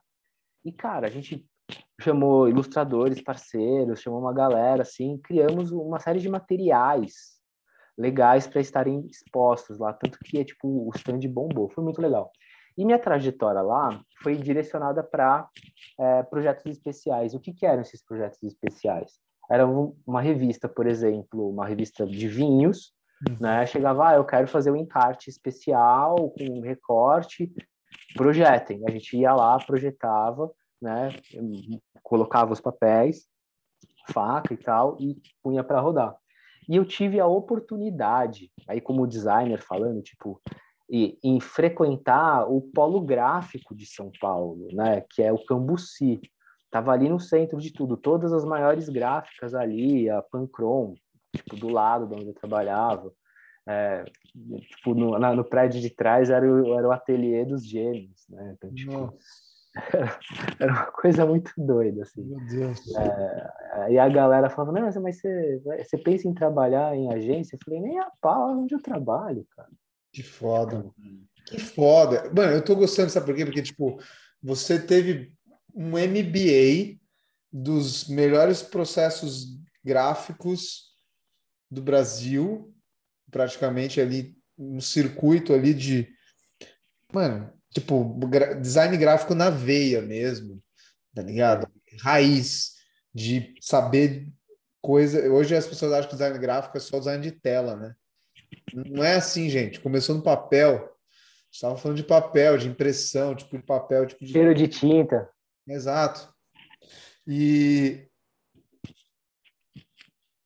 [0.64, 1.46] E, cara, a gente
[2.00, 7.34] chamou ilustradores, parceiros, chamou uma galera, assim, criamos uma série de materiais
[7.96, 12.32] legais para estarem expostos lá, tanto que é tipo o stand bombou, foi muito legal.
[12.76, 15.48] E minha trajetória lá foi direcionada para
[15.96, 17.32] é, projetos especiais.
[17.32, 19.12] O que, que eram esses projetos especiais?
[19.48, 22.92] Era uma revista, por exemplo, uma revista de vinhos,
[23.28, 23.36] uhum.
[23.38, 23.64] né?
[23.66, 27.52] Chegava, ah, eu quero fazer um encarte especial com um recorte,
[28.14, 28.82] projetem.
[28.86, 31.10] A gente ia lá, projetava, né?
[32.02, 33.26] Colocava os papéis,
[34.12, 36.14] faca e tal, e punha para rodar.
[36.68, 40.40] E eu tive a oportunidade, aí como designer falando, tipo,
[40.90, 46.20] em frequentar o polo gráfico de São Paulo, né, que é o Cambuci.
[46.70, 50.94] Tava ali no centro de tudo, todas as maiores gráficas ali, a Pancrom,
[51.34, 53.12] tipo, do lado de onde eu trabalhava.
[53.66, 54.04] É,
[54.68, 58.54] tipo, no, na, no prédio de trás era o, era o ateliê dos gêmeos, né?
[58.56, 58.92] Então, tipo,
[59.74, 60.18] era,
[60.60, 62.22] era, uma coisa muito doida, assim.
[62.22, 62.94] Meu Deus.
[62.94, 67.56] É, e a galera falava, não, mas você, você pensa em trabalhar em agência?
[67.56, 69.70] Eu falei, nem a pau, é onde eu trabalho, cara.
[70.12, 70.84] Que foda.
[71.46, 72.30] Que foda.
[72.34, 73.44] Mano, eu tô gostando, sabe por quê?
[73.44, 73.98] Porque, tipo,
[74.42, 75.32] você teve
[75.74, 76.98] um MBA
[77.52, 80.94] dos melhores processos gráficos
[81.70, 82.73] do Brasil,
[83.34, 86.08] praticamente ali, um circuito ali de.
[87.12, 88.16] Mano, tipo,
[88.60, 90.62] design gráfico na veia mesmo,
[91.12, 91.68] tá ligado?
[92.00, 92.74] Raiz
[93.12, 94.28] de saber
[94.80, 95.28] coisa.
[95.32, 97.94] Hoje as pessoas acham que design gráfico é só design de tela, né?
[98.72, 99.80] Não é assim, gente.
[99.80, 100.88] Começou no papel.
[101.50, 104.30] Estava falando de papel, de impressão, tipo de papel, tipo de.
[104.30, 105.28] Cheiro de tinta.
[105.66, 106.32] Exato.
[107.26, 108.06] E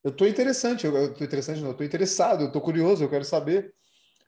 [0.09, 3.23] eu tô interessante, eu, tô interessante, não, eu tô interessado, eu tô curioso, eu quero
[3.23, 3.73] saber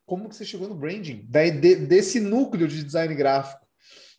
[0.05, 3.65] como que você chegou no branding, daí de, desse núcleo de design gráfico,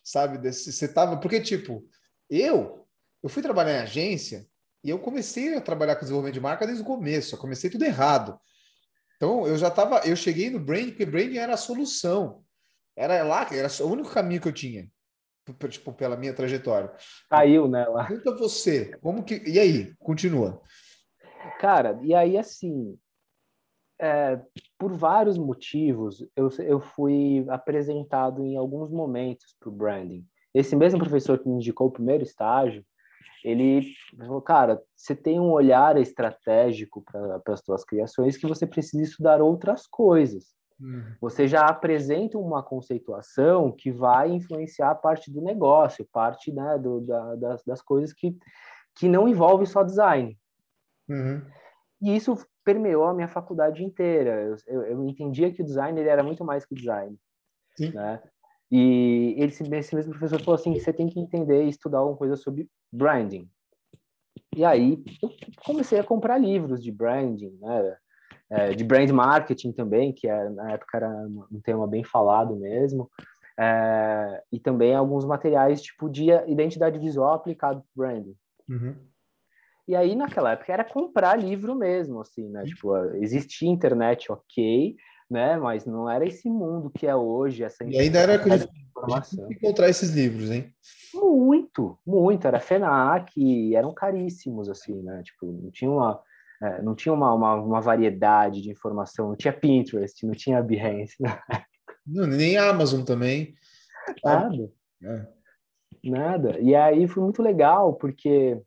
[0.03, 0.37] sabe?
[0.37, 1.83] Desse, você tava, porque tipo,
[2.29, 2.83] eu
[3.21, 4.45] eu fui trabalhar em agência
[4.83, 7.85] e eu comecei a trabalhar com desenvolvimento de marca desde o começo, eu comecei tudo
[7.85, 8.37] errado.
[9.15, 12.43] Então, eu já estava, eu cheguei no branding, porque branding era a solução.
[12.93, 14.91] Era lá, era o único caminho que eu tinha,
[15.69, 16.91] tipo, pela minha trajetória.
[17.29, 17.85] Caiu, né?
[17.87, 18.05] Lá.
[18.05, 19.41] Pergunta você, como que.
[19.47, 20.61] E aí, continua.
[21.59, 22.97] Cara, e aí assim,
[23.99, 24.39] é,
[24.77, 30.25] por vários motivos, eu, eu fui apresentado em alguns momentos para o branding.
[30.53, 32.85] Esse mesmo professor que me indicou o primeiro estágio,
[33.43, 39.03] ele falou, cara, você tem um olhar estratégico para as suas criações que você precisa
[39.03, 40.53] estudar outras coisas.
[40.79, 41.15] Uhum.
[41.21, 47.01] Você já apresenta uma conceituação que vai influenciar a parte do negócio, parte né, do,
[47.01, 48.35] da, das, das coisas que,
[48.95, 50.37] que não envolve só design.
[51.09, 51.41] Uhum.
[52.01, 54.41] E isso permeou a minha faculdade inteira.
[54.41, 57.17] Eu, eu, eu entendia que o design ele era muito mais que design.
[57.75, 57.91] Sim.
[57.91, 58.21] Né?
[58.71, 62.35] E ele, esse mesmo professor falou assim, você tem que entender e estudar alguma coisa
[62.35, 63.49] sobre branding.
[64.55, 65.31] E aí eu
[65.65, 67.97] comecei a comprar livros de branding, né?
[68.49, 71.09] É, de brand marketing também, que é, na época era
[71.51, 73.09] um tema bem falado mesmo.
[73.59, 78.35] É, e também alguns materiais tipo de identidade visual aplicado para branding.
[78.67, 78.95] Uhum.
[79.87, 82.63] E aí, naquela época, era comprar livro mesmo, assim, né?
[82.63, 84.95] Tipo, existia internet, ok,
[85.29, 85.57] né?
[85.57, 89.51] Mas não era esse mundo que é hoje, essa E ainda era informação.
[89.51, 90.73] encontrar esses livros, hein?
[91.13, 92.47] Muito, muito.
[92.47, 95.21] Era FENAC, eram caríssimos, assim, né?
[95.23, 96.21] Tipo, não tinha uma,
[96.61, 101.15] é, não tinha uma, uma, uma, variedade de informação, não tinha Pinterest, não tinha Behance.
[101.19, 101.37] Né?
[102.07, 103.53] Não, nem Amazon também.
[104.23, 104.71] Nada.
[105.03, 105.27] É.
[106.05, 106.59] Nada.
[106.59, 108.61] E aí foi muito legal, porque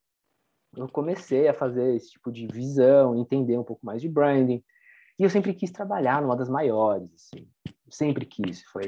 [0.77, 4.63] eu comecei a fazer esse tipo de visão, entender um pouco mais de branding.
[5.19, 7.49] E eu sempre quis trabalhar numa das maiores, assim.
[7.89, 8.63] Sempre quis.
[8.65, 8.83] Foi,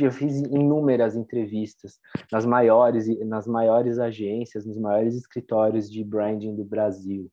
[0.00, 6.64] eu, fiz inúmeras entrevistas nas maiores, nas maiores agências, nos maiores escritórios de branding do
[6.64, 7.30] Brasil,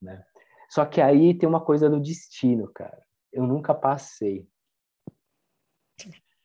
[0.00, 0.24] né?
[0.70, 3.00] Só que aí tem uma coisa do destino, cara.
[3.32, 4.46] Eu nunca passei.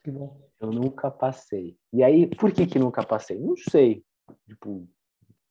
[0.04, 0.40] Que bom.
[0.60, 1.78] Eu nunca passei.
[1.92, 3.40] E aí, por que que nunca passei?
[3.40, 4.04] Não sei.
[4.48, 4.88] Tipo,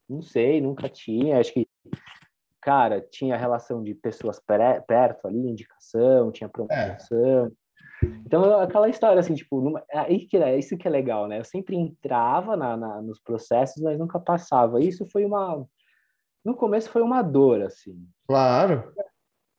[0.08, 1.38] não sei, nunca tinha.
[1.38, 1.66] Acho que
[2.62, 4.40] cara, tinha relação de pessoas
[4.86, 7.46] perto ali, indicação, tinha promoção.
[7.46, 7.62] É.
[8.24, 11.40] Então, aquela história, assim, tipo, numa, é aí que é isso que é legal, né?
[11.40, 14.80] Eu sempre entrava na, na, nos processos, mas nunca passava.
[14.80, 15.66] Isso foi uma,
[16.44, 17.96] no começo foi uma dor, assim.
[18.26, 18.92] Claro.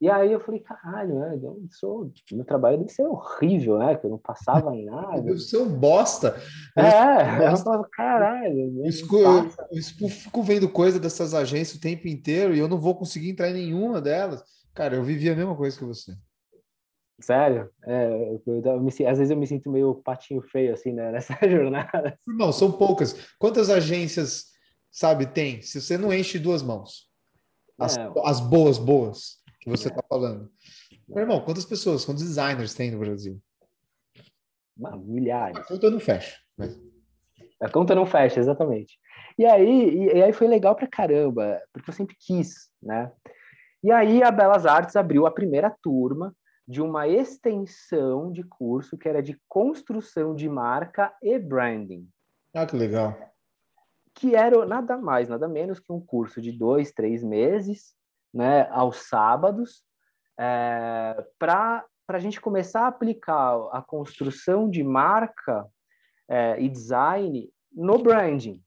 [0.04, 1.40] E aí eu falei, caralho, né?
[1.42, 3.96] Eu sou, meu trabalho deve ser horrível, né?
[3.96, 5.38] Que eu não passava em nada.
[5.38, 6.36] Ser um bosta.
[6.76, 8.84] É, eu falava, caralho.
[8.84, 9.52] Eu, eu,
[10.02, 13.50] eu fico vendo coisa dessas agências o tempo inteiro e eu não vou conseguir entrar
[13.50, 14.44] em nenhuma delas.
[14.74, 16.12] Cara, eu vivi a mesma coisa que você.
[17.22, 17.70] Sério?
[17.86, 21.14] É, eu, eu, eu me, às vezes eu me sinto meio patinho feio, assim, né,
[21.16, 22.18] nessa jornada.
[22.28, 23.16] Não, são poucas.
[23.40, 24.48] Quantas agências,
[24.92, 25.62] sabe, tem?
[25.62, 27.08] Se você não enche duas mãos.
[27.80, 28.12] As, É.
[28.26, 30.52] as boas, boas, que você está falando.
[31.08, 33.42] Meu irmão, quantas pessoas, quantos designers tem no Brasil?
[34.78, 35.66] Mano, A milhares.
[35.68, 36.38] conta não fecha.
[36.58, 36.80] Mas...
[37.62, 38.98] A conta não fecha, exatamente.
[39.38, 43.12] E aí, e, e aí foi legal pra caramba, porque eu sempre quis, né?
[43.84, 46.36] E aí a Belas Artes abriu a primeira turma
[46.68, 52.08] de uma extensão de curso que era de construção de marca e branding,
[52.54, 53.18] Ah, que legal.
[54.14, 57.94] que era nada mais, nada menos que um curso de dois, três meses,
[58.34, 59.84] né, aos sábados,
[60.40, 65.66] é, para a gente começar a aplicar a construção de marca
[66.28, 68.62] é, e design no branding.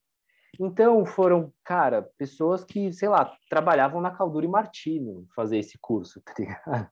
[0.59, 6.21] Então, foram, cara, pessoas que, sei lá, trabalhavam na Caldura e Martino fazer esse curso,
[6.25, 6.89] tá ligado?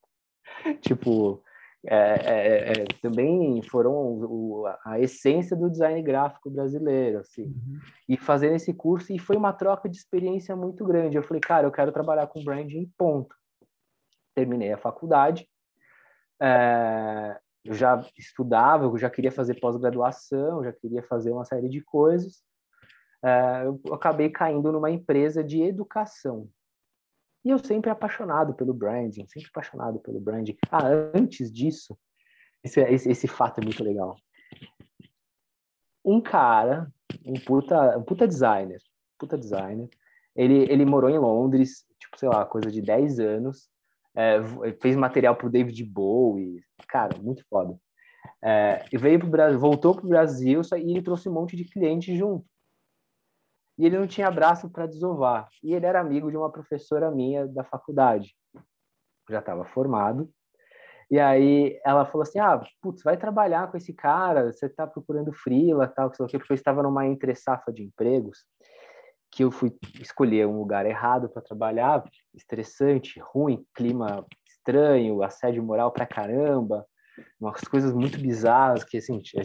[0.82, 1.44] tipo,
[1.88, 7.54] é, é, é, também foram o, a essência do design gráfico brasileiro, assim.
[8.10, 11.18] E fazendo esse curso, e foi uma troca de experiência muito grande.
[11.18, 13.36] Eu falei, cara, eu quero trabalhar com branding, ponto.
[14.34, 15.48] Terminei a faculdade,
[16.42, 21.82] é, eu já estudava, eu já queria fazer pós-graduação, já queria fazer uma série de
[21.82, 22.44] coisas.
[23.24, 26.48] É, eu acabei caindo numa empresa de educação.
[27.46, 30.58] E eu sempre apaixonado pelo branding, sempre apaixonado pelo branding.
[30.72, 31.96] Ah, antes disso,
[32.64, 34.16] esse, esse, esse fato é muito legal.
[36.04, 36.92] Um cara,
[37.24, 38.82] um puta, um puta designer,
[39.20, 39.88] puta designer,
[40.36, 43.70] ele, ele morou em Londres, tipo, sei lá, coisa de 10 anos,
[44.16, 44.40] é,
[44.82, 47.78] fez material pro David Bowie, cara, muito foda.
[48.44, 52.18] É, e veio pro Brasil, voltou pro Brasil e ele trouxe um monte de cliente
[52.18, 52.46] junto.
[53.78, 55.48] E ele não tinha braço para desovar.
[55.64, 58.34] E ele era amigo de uma professora minha da faculdade.
[59.30, 60.30] Já estava formado.
[61.12, 65.34] E aí ela falou assim: "Ah, putz, vai trabalhar com esse cara, você está procurando
[65.34, 68.40] freela, tal, que sei o quê", porque eu estava numa entre safra de empregos
[69.32, 75.92] que eu fui escolher um lugar errado para trabalhar, estressante, ruim, clima estranho, assédio moral
[75.92, 76.86] pra caramba,
[77.40, 79.44] umas coisas muito bizarras que assim, a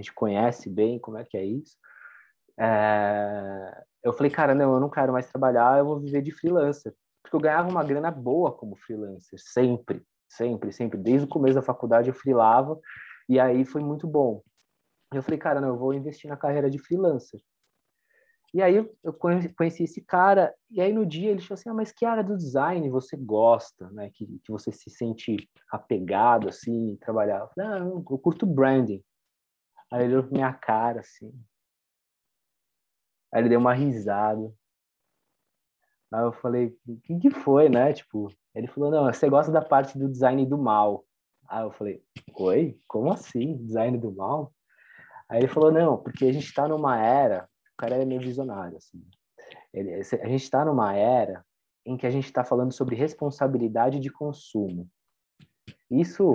[0.00, 1.76] gente conhece bem como é que é isso.
[2.60, 3.84] É...
[4.02, 6.94] Eu falei, cara, não, eu não quero mais trabalhar, eu vou viver de freelancer.
[7.22, 10.98] Porque eu ganhava uma grana boa como freelancer, sempre, sempre, sempre.
[10.98, 12.78] Desde o começo da faculdade eu freelava,
[13.28, 14.42] e aí foi muito bom.
[15.12, 17.40] Eu falei, cara, não, eu vou investir na carreira de freelancer.
[18.52, 21.92] E aí eu conheci esse cara, e aí no dia ele falou assim, ah, mas
[21.92, 24.10] que área do design você gosta, né?
[24.12, 27.40] Que, que você se sente apegado, assim, trabalhar?
[27.40, 29.04] Eu falei, ah, eu curto branding.
[29.92, 31.32] Aí ele olhou minha cara, assim.
[33.32, 34.52] Aí ele deu uma risada.
[36.12, 37.92] Aí eu falei, o que, que foi, né?
[37.92, 41.04] Tipo, ele falou, não, você gosta da parte do design do mal.
[41.48, 42.02] Aí eu falei,
[42.34, 42.78] oi?
[42.86, 43.56] Como assim?
[43.58, 44.52] Design do mal?
[45.28, 47.48] Aí ele falou, não, porque a gente está numa era
[47.80, 49.02] cara é meio visionário, assim.
[49.72, 51.42] Ele, a gente está numa era
[51.86, 54.86] em que a gente está falando sobre responsabilidade de consumo.
[55.90, 56.30] Isso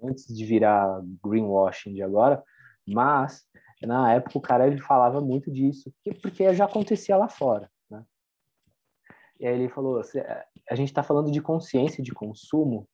[0.00, 2.42] antes de virar greenwashing de agora,
[2.86, 3.44] mas
[3.86, 8.04] na época o cara ele falava muito disso, porque já acontecia lá fora, né?
[9.40, 10.00] E aí ele falou,
[10.70, 12.88] a gente está falando de consciência de consumo,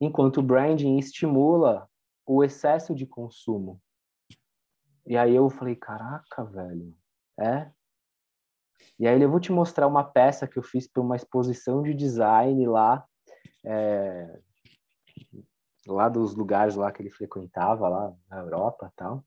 [0.00, 1.88] enquanto o branding estimula
[2.26, 3.80] o excesso de consumo.
[5.06, 6.96] E aí eu falei, caraca, velho,
[7.38, 7.70] é?
[8.98, 11.94] E aí eu vou te mostrar uma peça que eu fiz para uma exposição de
[11.94, 13.06] design lá,
[13.64, 14.40] é,
[15.86, 19.24] lá dos lugares lá que ele frequentava, lá na Europa tal.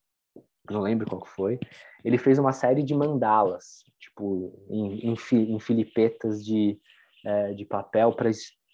[0.69, 1.59] Não lembro qual que foi.
[2.03, 6.79] Ele fez uma série de mandalas, tipo, em, em, em filipetas de,
[7.25, 8.15] é, de papel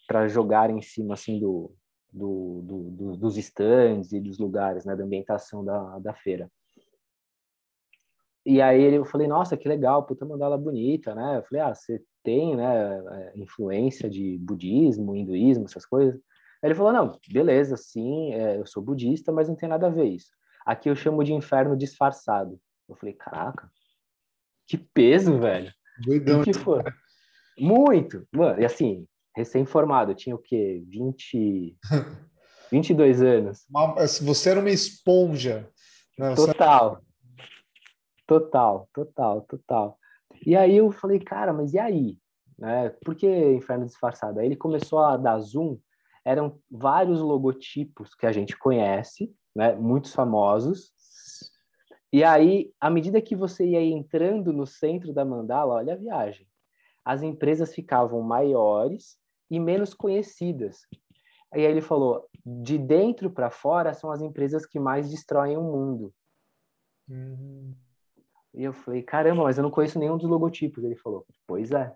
[0.07, 1.73] para jogar em cima, assim, do,
[2.11, 6.49] do, do, do, dos stands e dos lugares, né, da ambientação da, da feira.
[8.45, 11.37] E aí eu falei, nossa, que legal, puta mandala bonita, né?
[11.37, 16.15] Eu falei, ah, você tem, né, influência de budismo, hinduísmo, essas coisas?
[16.61, 19.89] Aí ele falou, não, beleza, sim, é, eu sou budista, mas não tem nada a
[19.89, 20.31] ver isso.
[20.65, 22.59] Aqui eu chamo de inferno disfarçado.
[22.87, 23.69] Eu falei, caraca,
[24.67, 25.71] que peso, velho.
[26.05, 26.43] Doidão.
[26.43, 26.81] Que foi?
[27.57, 28.27] Muito.
[28.31, 29.05] Mano, e assim,
[29.35, 30.83] recém-formado, tinha o quê?
[30.87, 31.77] 20...
[32.71, 33.65] 22 anos.
[34.21, 35.69] Você era uma esponja.
[36.17, 37.01] Não, Total.
[38.25, 39.99] Total, total, total.
[40.45, 42.17] E aí eu falei, cara, mas e aí?
[42.57, 42.89] Né?
[43.03, 44.39] Por que Inferno Disfarçado?
[44.39, 45.77] Aí ele começou a dar zoom,
[46.25, 49.73] eram vários logotipos que a gente conhece, né?
[49.75, 50.91] muitos famosos.
[52.11, 56.47] E aí, à medida que você ia entrando no centro da mandala, olha a viagem,
[57.03, 59.17] as empresas ficavam maiores
[59.49, 60.87] e menos conhecidas.
[61.55, 65.63] E aí ele falou: de dentro para fora são as empresas que mais destroem o
[65.63, 66.13] mundo.
[67.07, 67.75] Uhum.
[68.53, 70.83] E eu falei: caramba, mas eu não conheço nenhum dos logotipos.
[70.83, 71.93] Ele falou: pois é.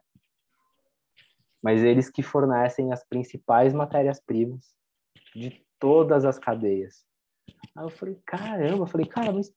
[1.62, 4.76] Mas eles que fornecem as principais matérias-primas
[5.36, 7.06] de todas as cadeias.
[7.76, 9.52] Aí eu falei: caramba, eu falei: cara, mas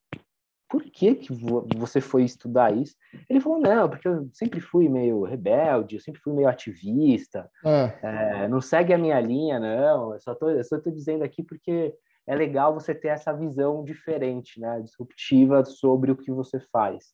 [0.70, 1.32] por que, que
[1.76, 2.94] você foi estudar isso?
[3.28, 7.98] Ele falou, não, porque eu sempre fui meio rebelde, eu sempre fui meio ativista, é.
[8.02, 11.42] É, não segue a minha linha, não, eu só tô, eu só tô dizendo aqui
[11.42, 11.92] porque
[12.24, 17.12] é legal você ter essa visão diferente, né, disruptiva sobre o que você faz.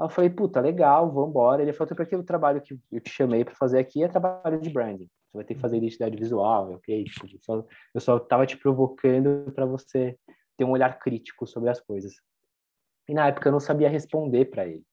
[0.00, 1.62] Aí eu falei, puta, legal, vamos embora.
[1.62, 4.70] Ele falou, porque o trabalho que eu te chamei para fazer aqui é trabalho de
[4.70, 5.08] branding.
[5.34, 7.04] Você vai ter que fazer identidade visual, ok?
[7.04, 10.16] Tipo, eu só, eu só tava te provocando para você
[10.56, 12.14] ter um olhar crítico sobre as coisas.
[13.08, 14.84] E na época eu não sabia responder para ele.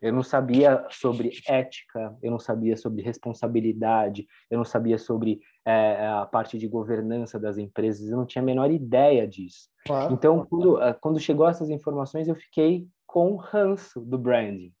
[0.00, 6.06] Eu não sabia sobre ética, eu não sabia sobre responsabilidade, eu não sabia sobre é,
[6.06, 9.68] a parte de governança das empresas, eu não tinha a menor ideia disso.
[9.84, 10.12] Claro.
[10.12, 14.72] Então, quando, é, quando chegou essas informações, eu fiquei com ranço do branding.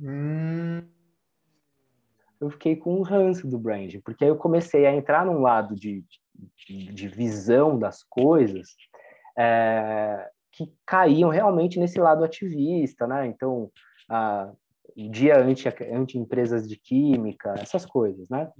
[0.00, 0.97] Hum.
[2.40, 5.74] Eu fiquei com o ranço do branding, porque aí eu comecei a entrar num lado
[5.74, 6.04] de,
[6.68, 8.76] de visão das coisas
[9.36, 13.26] é, que caíam realmente nesse lado ativista, né?
[13.26, 13.70] Então,
[14.08, 14.52] a
[14.96, 18.50] dia anti, anti empresas de química, essas coisas, né?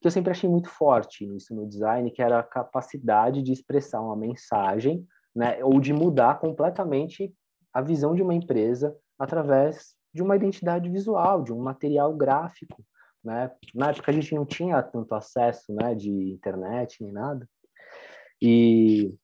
[0.00, 4.00] Que eu sempre achei muito forte nisso no design, que era a capacidade de expressar
[4.00, 5.04] uma mensagem,
[5.34, 5.62] né?
[5.64, 7.34] Ou de mudar completamente
[7.72, 12.84] a visão de uma empresa através de uma identidade visual, de um material gráfico,
[13.22, 13.50] né?
[13.74, 17.48] Na época a gente não tinha tanto acesso, né, de internet nem nada.
[18.40, 19.14] E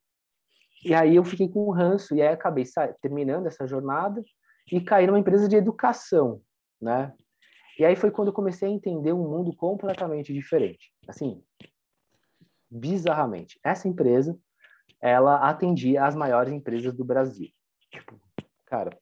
[0.85, 2.65] e aí eu fiquei com um ranço, e aí acabei
[3.01, 4.23] terminando essa jornada
[4.71, 6.43] e caí numa empresa de educação,
[6.81, 7.15] né?
[7.79, 10.93] E aí foi quando eu comecei a entender um mundo completamente diferente.
[11.09, 11.43] Assim,
[12.71, 13.59] bizarramente.
[13.65, 14.39] Essa empresa,
[15.01, 17.49] ela atendia as maiores empresas do Brasil.
[17.91, 18.21] Tipo,
[18.67, 18.97] cara,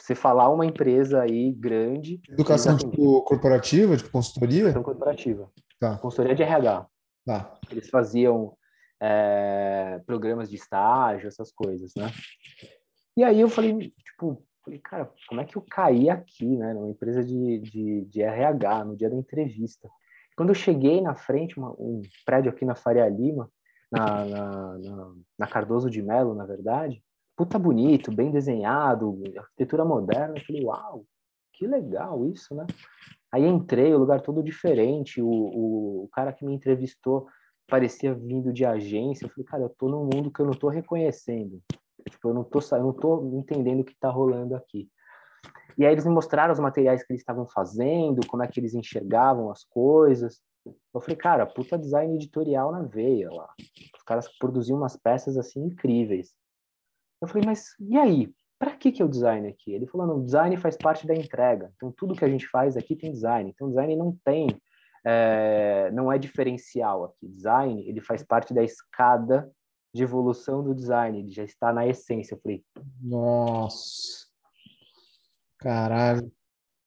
[0.00, 2.20] você falar uma empresa aí grande...
[2.28, 4.60] Educação tipo, corporativa, tipo consultoria?
[4.60, 5.50] Educação corporativa.
[5.80, 5.98] Tá.
[5.98, 6.86] Consultoria de RH.
[7.24, 7.58] Tá.
[7.70, 8.56] Eles faziam
[9.00, 12.10] é, programas de estágio, essas coisas, né?
[13.16, 16.88] E aí eu falei, tipo, falei, cara, como é que eu caí aqui, né, numa
[16.88, 19.88] empresa de, de, de RH, no dia da entrevista?
[20.36, 23.50] Quando eu cheguei na frente, uma, um prédio aqui na Faria Lima,
[23.90, 27.02] na, na, na, na Cardoso de Melo, na verdade,
[27.38, 31.04] puta bonito, bem desenhado, arquitetura moderna, eu falei, uau,
[31.52, 32.66] que legal isso, né?
[33.30, 37.28] Aí entrei, o lugar todo diferente, o, o, o cara que me entrevistou
[37.68, 39.24] parecia vindo de agência.
[39.24, 41.62] Eu falei, cara, eu tô num mundo que eu não tô reconhecendo.
[42.10, 44.88] Tipo, eu não tô, eu não tô entendendo o que tá rolando aqui.
[45.76, 48.74] E aí eles me mostraram os materiais que eles estavam fazendo, como é que eles
[48.74, 50.40] enxergavam as coisas.
[50.92, 53.48] Eu falei, cara, puta design editorial na veia lá.
[53.96, 56.34] Os caras produziam umas peças assim incríveis.
[57.20, 58.32] Eu falei, mas e aí?
[58.58, 59.72] Para que que é o design aqui?
[59.72, 61.70] Ele falou, não, design faz parte da entrega.
[61.76, 63.50] Então tudo que a gente faz aqui tem design.
[63.50, 64.48] Então design não tem
[65.04, 67.28] é, não é diferencial aqui.
[67.28, 69.50] Design, ele faz parte da escada
[69.94, 72.34] de evolução do design, ele já está na essência.
[72.34, 72.64] Eu falei,
[73.00, 74.26] nossa,
[75.58, 76.30] caralho.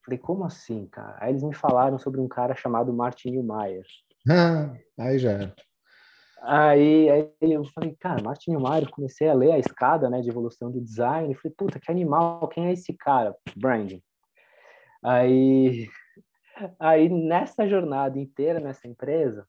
[0.03, 1.17] Falei, como assim, cara?
[1.19, 3.85] Aí eles me falaram sobre um cara chamado Martin Niemeyer.
[4.29, 5.55] Ah, aí já era.
[6.41, 10.71] Aí, aí eu falei, cara, Martin Niemeyer, comecei a ler a escada, né, de evolução
[10.71, 13.35] do design, falei, puta, que animal, quem é esse cara?
[13.55, 14.01] Branding.
[15.03, 15.87] Aí
[16.79, 19.47] Aí, nessa jornada inteira, nessa empresa,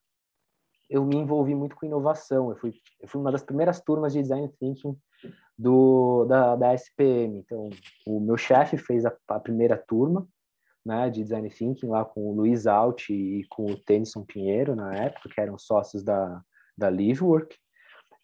[0.89, 2.49] eu me envolvi muito com inovação.
[2.49, 4.97] Eu fui, eu fui uma das primeiras turmas de Design Thinking
[5.57, 7.37] do, da, da SPM.
[7.37, 7.69] Então,
[8.05, 10.27] o meu chefe fez a, a, primeira turma
[10.85, 14.93] né, de Design Thinking lá com o Luiz Alt e com o Tennyson Pinheiro, na
[14.93, 16.41] época, que eram sócios da,
[16.77, 17.55] da Livework.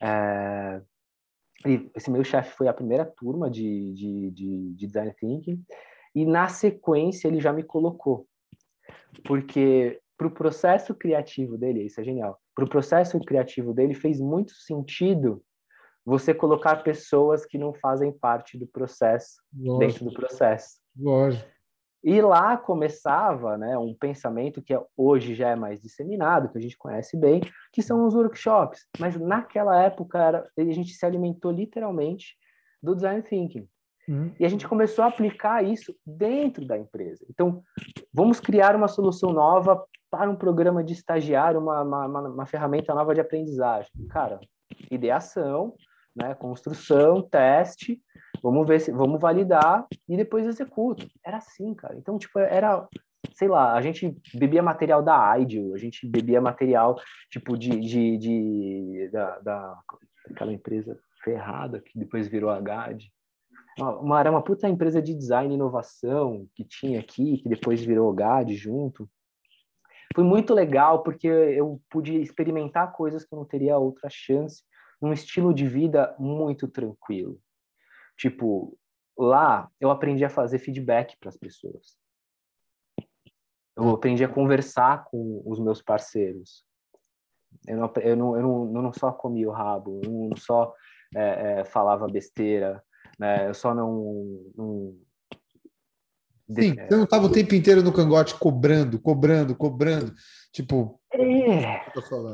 [0.02, 0.82] É,
[1.66, 5.64] e esse meu chefe foi a primeira turma de, de, de, de Design Thinking.
[6.16, 8.28] E, na sequência, ele já me colocou
[9.24, 14.20] porque para o processo criativo dele, isso é genial, para o processo criativo dele fez
[14.20, 15.41] muito sentido
[16.06, 19.80] você colocar pessoas que não fazem parte do processo Lógico.
[19.80, 20.80] dentro do processo.
[20.97, 21.47] Lógico.
[22.04, 26.78] E lá começava né, um pensamento que hoje já é mais disseminado, que a gente
[26.78, 27.41] conhece bem,
[27.74, 28.88] que são os workshops.
[28.97, 32.38] Mas naquela época era, a gente se alimentou literalmente
[32.82, 33.68] do design thinking.
[34.08, 34.32] Uhum.
[34.39, 37.26] E a gente começou a aplicar isso dentro da empresa.
[37.30, 37.62] Então,
[38.14, 43.14] vamos criar uma solução nova para um programa de estagiário, uma, uma, uma ferramenta nova
[43.14, 43.91] de aprendizagem.
[44.10, 44.39] Cara,
[44.89, 45.76] ideação,
[46.22, 48.01] né, construção, teste,
[48.41, 51.07] vamos ver se vamos validar e depois executo.
[51.26, 51.95] Era assim, cara.
[51.97, 52.88] Então, tipo, era
[53.34, 56.97] sei lá, a gente bebia material da Ideal, a gente bebia material
[57.30, 59.80] tipo de, de, de da, da
[60.30, 63.11] aquela empresa ferrada que depois virou a GAD.
[63.78, 68.13] Uma, era uma puta empresa de design e inovação que tinha aqui, que depois virou
[68.13, 69.09] GAD junto.
[70.13, 74.63] Foi muito legal porque eu pude experimentar coisas que eu não teria outra chance,
[75.02, 77.39] num estilo de vida muito tranquilo.
[78.18, 78.78] Tipo,
[79.18, 81.97] lá eu aprendi a fazer feedback para as pessoas.
[83.76, 86.66] Eu aprendi a conversar com os meus parceiros.
[87.66, 90.74] Eu não, eu não, eu não, eu não só comia o rabo, eu não só
[91.16, 92.84] é, é, falava besteira,
[93.18, 93.47] né?
[93.47, 94.52] Eu só não.
[94.56, 94.97] não...
[96.52, 100.14] Sim, você não estava o tempo inteiro no cangote cobrando, cobrando, cobrando.
[100.52, 100.99] Tipo.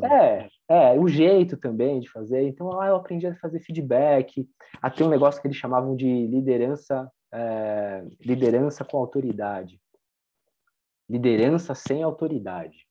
[0.06, 2.44] É, é, é, o jeito também de fazer.
[2.44, 4.48] Então lá eu aprendi a fazer feedback,
[4.82, 9.80] a ter um negócio que eles chamavam de liderança, é, liderança com autoridade.
[11.10, 12.86] Liderança sem autoridade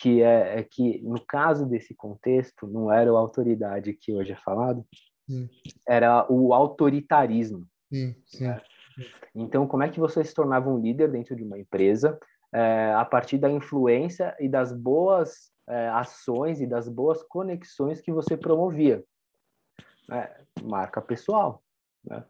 [0.00, 4.36] que é, é, que no caso desse contexto não era a autoridade que hoje é
[4.36, 4.86] falado,
[5.28, 5.48] sim.
[5.86, 7.66] era o autoritarismo.
[7.92, 8.46] Sim, sim.
[9.34, 12.18] Então, como é que você se tornava um líder dentro de uma empresa
[12.52, 18.12] é, a partir da influência e das boas é, ações e das boas conexões que
[18.12, 19.04] você promovia?
[20.10, 21.62] É, marca pessoal.
[22.04, 22.24] Né?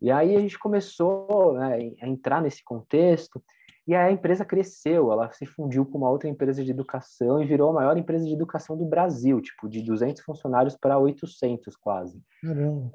[0.00, 3.42] E aí a gente começou né, a entrar nesse contexto
[3.86, 7.70] e a empresa cresceu, ela se fundiu com uma outra empresa de educação e virou
[7.70, 12.22] a maior empresa de educação do Brasil, tipo, de 200 funcionários para 800 quase.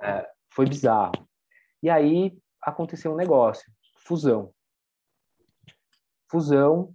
[0.01, 1.27] É, foi bizarro.
[1.83, 3.69] E aí aconteceu um negócio,
[4.05, 4.53] fusão.
[6.29, 6.93] Fusão,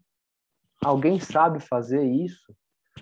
[0.85, 2.55] alguém sabe fazer isso?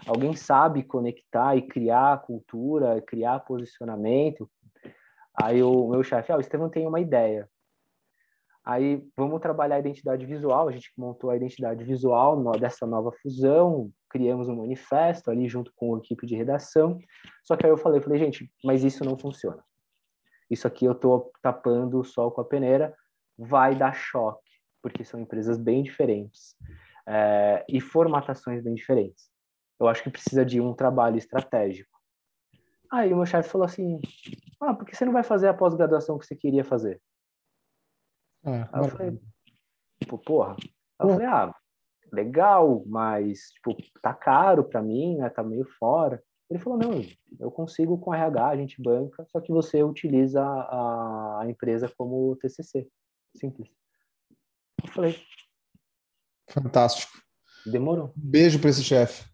[0.07, 4.51] Alguém sabe conectar e criar cultura, criar posicionamento?
[5.41, 7.49] Aí o meu chefe, ah, o Estevam tem uma ideia.
[8.65, 13.91] Aí vamos trabalhar a identidade visual, a gente montou a identidade visual dessa nova fusão,
[14.09, 16.99] criamos um manifesto ali junto com a equipe de redação.
[17.43, 19.65] Só que aí eu falei, falei, gente, mas isso não funciona.
[20.51, 22.95] Isso aqui eu estou tapando o sol com a peneira,
[23.39, 24.50] vai dar choque,
[24.83, 26.55] porque são empresas bem diferentes
[27.07, 29.31] é, e formatações bem diferentes.
[29.79, 31.99] Eu acho que precisa de um trabalho estratégico.
[32.93, 34.01] Aí o meu chefe falou assim:
[34.61, 37.01] Ah, por que você não vai fazer a pós-graduação que você queria fazer?
[38.45, 39.21] É, aí eu falei,
[40.03, 40.57] tipo, porra.
[40.99, 41.55] Aí eu falei, ah,
[42.13, 45.29] legal, mas, tipo, tá caro para mim, né?
[45.29, 46.23] Tá meio fora.
[46.49, 47.01] Ele falou, não,
[47.39, 52.37] eu consigo com RH, a gente banca, só que você utiliza a, a empresa como
[52.37, 52.89] TCC.
[53.37, 53.71] Simples.
[54.83, 55.23] Eu falei.
[56.49, 57.13] Fantástico.
[57.67, 58.13] Demorou.
[58.17, 59.29] Beijo para esse chefe.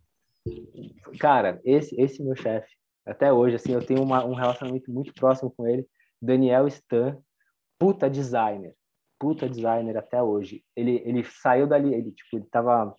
[1.18, 2.68] Cara, esse, esse meu chefe,
[3.04, 5.86] até hoje, assim, eu tenho uma, um relacionamento muito próximo com ele.
[6.20, 7.18] Daniel Stan,
[7.78, 8.74] puta designer
[9.18, 10.64] puta designer até hoje.
[10.74, 12.94] Ele, ele saiu dali, ele, tipo, ele tava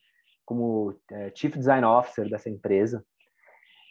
[0.45, 3.05] como é, Chief Design Officer dessa empresa,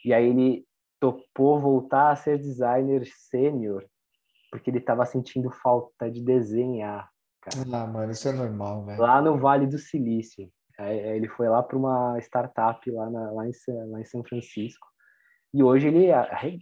[0.03, 0.65] e aí ele
[0.99, 3.85] topou voltar a ser designer sênior,
[4.51, 7.09] porque ele estava sentindo falta de desenhar.
[7.49, 7.83] Cara.
[7.83, 9.01] Ah, mano, isso é normal, velho.
[9.01, 10.51] Lá no Vale do Silício.
[10.77, 13.51] Aí, ele foi lá para uma startup lá, na, lá, em,
[13.89, 14.85] lá em São Francisco.
[15.53, 16.07] E hoje ele,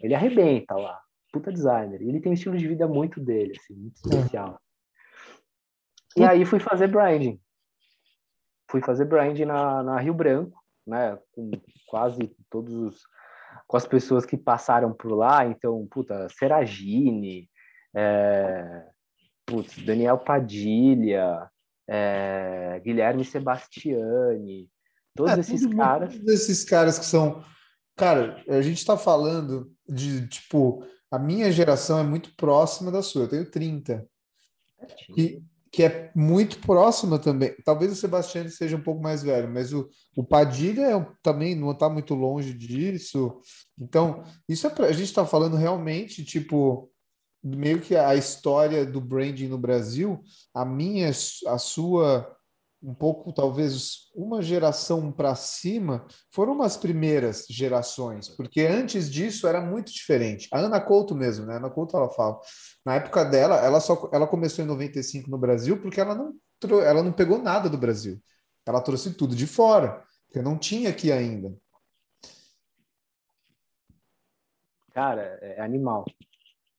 [0.01, 0.99] ele arrebenta lá.
[1.33, 2.01] Puta designer.
[2.01, 4.59] E ele tem um estilo de vida muito dele, assim, muito especial.
[6.15, 7.39] E aí fui fazer branding.
[8.71, 11.19] Fui fazer branding na, na Rio Branco, né?
[11.33, 11.51] Com
[11.87, 13.01] quase todos os,
[13.67, 15.45] com as pessoas que passaram por lá.
[15.45, 17.49] Então, puta, Seragine,
[17.93, 18.87] é,
[19.45, 21.49] putz, Daniel Padilha,
[21.87, 24.69] é, Guilherme Sebastiani,
[25.15, 26.13] todos é, esses caras.
[26.13, 27.43] Todos esses caras que são.
[27.95, 33.23] Cara, a gente está falando de, tipo, a minha geração é muito próxima da sua,
[33.23, 34.05] eu tenho 30.
[35.17, 35.41] E,
[35.75, 37.53] que é muito próxima também.
[37.65, 41.71] Talvez o Sebastião seja um pouco mais velho, mas o, o Padilha é, também não
[41.71, 43.41] está muito longe disso.
[43.77, 46.89] Então, isso é pra, a gente está falando realmente, tipo,
[47.45, 50.23] meio que a história do branding no Brasil,
[50.53, 52.35] a minha, a sua
[52.85, 59.59] um pouco, talvez, uma geração para cima, foram umas primeiras gerações, porque antes disso era
[59.59, 60.47] muito diferente.
[60.53, 61.55] A Ana Couto mesmo, né?
[61.55, 62.39] A Ana Couto, ela fala,
[62.85, 66.35] na época dela, ela só ela começou em 95 no Brasil porque ela não,
[66.81, 68.21] ela não pegou nada do Brasil.
[68.67, 71.55] Ela trouxe tudo de fora, porque não tinha aqui ainda.
[74.93, 76.05] Cara, é animal.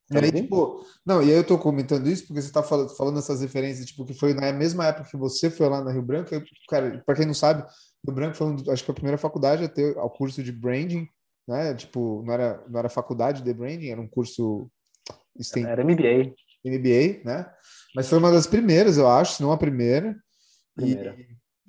[0.08, 3.18] E aí, tipo, não, e aí eu tô comentando isso porque você tá falando, falando
[3.18, 6.32] essas referências, tipo, que foi na mesma época que você foi lá na Rio Branco.
[6.32, 7.66] Eu, cara, para quem não sabe,
[8.04, 11.08] Rio Branco foi, um, acho que a primeira faculdade a ter o curso de branding,
[11.46, 11.74] né?
[11.74, 14.70] Tipo, não era, não era faculdade de branding, era um curso.
[15.56, 16.34] Era MBA.
[16.64, 17.50] MBA, né?
[17.94, 20.16] Mas foi uma das primeiras, eu acho, se não a primeira.
[20.74, 21.16] primeira.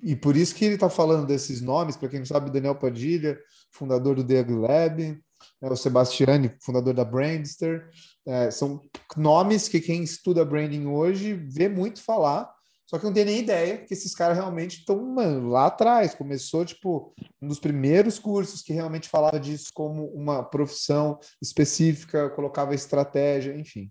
[0.00, 2.76] E, e por isso que ele está falando desses nomes, para quem não sabe, Daniel
[2.76, 3.36] Padilha,
[3.72, 5.20] fundador do The Lab,
[5.60, 7.90] o Sebastiani, fundador da Brandster,
[8.26, 8.82] é, são
[9.16, 12.52] nomes que quem estuda branding hoje vê muito falar,
[12.86, 15.14] só que não tem nem ideia que esses caras realmente estão
[15.48, 16.14] lá atrás.
[16.14, 22.74] Começou, tipo, um dos primeiros cursos que realmente falava disso como uma profissão específica, colocava
[22.74, 23.90] estratégia, enfim.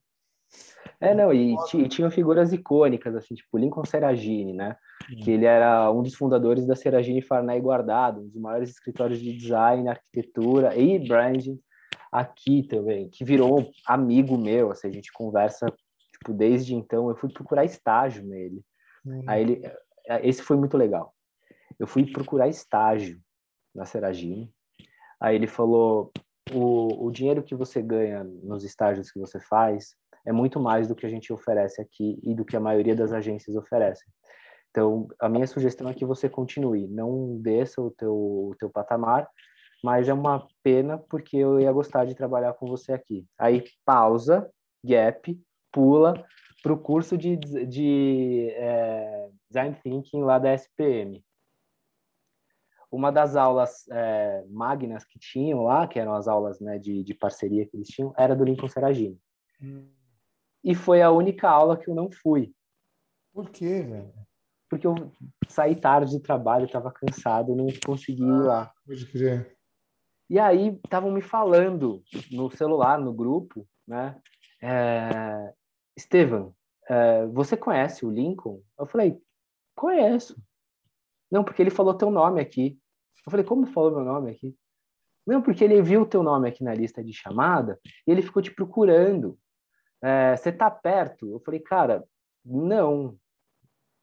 [1.00, 4.76] É, não, e, e tinham figuras icônicas, assim, tipo Lincoln Seragini, né?
[5.06, 9.36] Que ele era um dos fundadores da Seragini Farnay Guardado, um dos maiores escritórios de
[9.38, 11.60] design, arquitetura e branding
[12.12, 15.68] aqui também, que virou amigo meu, assim, a gente conversa,
[16.12, 18.62] tipo, desde então, eu fui procurar estágio nele.
[19.06, 19.24] Hum.
[19.28, 19.62] Aí ele,
[20.24, 21.14] esse foi muito legal.
[21.80, 23.20] Eu fui procurar estágio
[23.74, 24.52] na Seragini,
[25.20, 26.12] aí ele falou,
[26.52, 29.96] o, o dinheiro que você ganha nos estágios que você faz
[30.26, 33.14] é muito mais do que a gente oferece aqui e do que a maioria das
[33.14, 34.12] agências oferecem.
[34.70, 39.28] Então, a minha sugestão é que você continue, não desça o teu, o teu patamar,
[39.84, 43.26] mas é uma pena porque eu ia gostar de trabalhar com você aqui.
[43.38, 44.50] Aí, pausa,
[44.84, 45.40] gap,
[45.72, 46.26] pula
[46.62, 51.24] para o curso de, de é, Design Thinking lá da SPM.
[52.92, 57.14] Uma das aulas é, magnas que tinham lá, que eram as aulas né, de, de
[57.14, 59.20] parceria que eles tinham, era do Lincoln Seragini.
[59.62, 59.90] Hum.
[60.64, 62.54] E foi a única aula que eu não fui.
[63.34, 64.27] Por quê, velho?
[64.70, 64.96] Porque eu
[65.48, 68.64] saí tarde do trabalho, estava cansado, não consegui ir lá.
[68.64, 68.74] Ah.
[70.30, 74.20] E aí estavam me falando no celular, no grupo, né?
[74.62, 75.54] É,
[75.96, 76.54] Estevam,
[76.88, 78.62] é, você conhece o Lincoln?
[78.78, 79.20] Eu falei,
[79.76, 80.40] conheço.
[81.32, 82.80] Não, porque ele falou teu nome aqui.
[83.26, 84.56] Eu falei, como falou meu nome aqui?
[85.26, 88.54] Não, porque ele viu teu nome aqui na lista de chamada e ele ficou te
[88.54, 89.38] procurando
[90.02, 91.32] é, você tá perto?
[91.32, 92.04] Eu falei, cara,
[92.46, 93.18] não.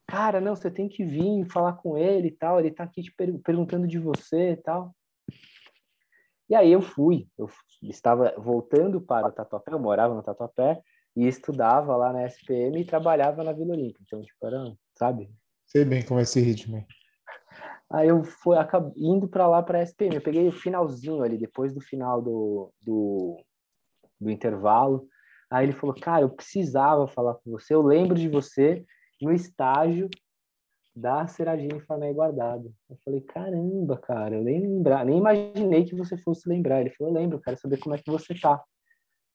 [0.06, 3.12] Cara, não, você tem que vir falar com ele e tal, ele tá aqui te
[3.12, 4.94] per perguntando de você e tal.
[6.48, 7.48] E aí eu fui, eu
[7.82, 10.82] estava voltando para o Tatuapé, eu morava no Tatuapé
[11.16, 14.00] e estudava lá na SPM e trabalhava na Vila Olímpia.
[14.02, 15.30] Então, tipo, era, sabe?
[15.66, 16.86] Sei bem como é esse ritmo.
[17.90, 18.56] Aí eu fui
[18.96, 20.16] indo para lá para a SPM.
[20.16, 23.36] Eu peguei o finalzinho ali, depois do final do, do,
[24.20, 25.08] do intervalo.
[25.50, 28.84] Aí ele falou, cara, eu precisava falar com você, eu lembro de você
[29.24, 30.08] no estágio
[30.94, 32.72] da Seragine Farnay Guardado.
[32.88, 36.80] Eu falei, caramba, cara, eu nem lembrar, nem imaginei que você fosse lembrar.
[36.80, 38.62] Ele falou, eu lembro, quero saber como é que você tá.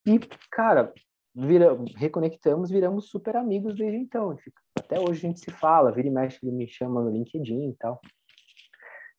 [0.06, 0.20] E,
[0.52, 0.94] cara,
[1.36, 4.38] vira, reconectamos, viramos super amigos desde então.
[4.78, 7.76] Até hoje a gente se fala, vira e mexe, ele me chama no LinkedIn e
[7.76, 8.00] tal.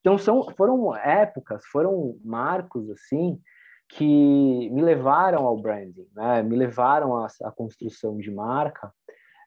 [0.01, 3.39] Então são, foram épocas, foram marcos assim
[3.87, 6.43] que me levaram ao branding, né?
[6.43, 8.91] me levaram à, à construção de marca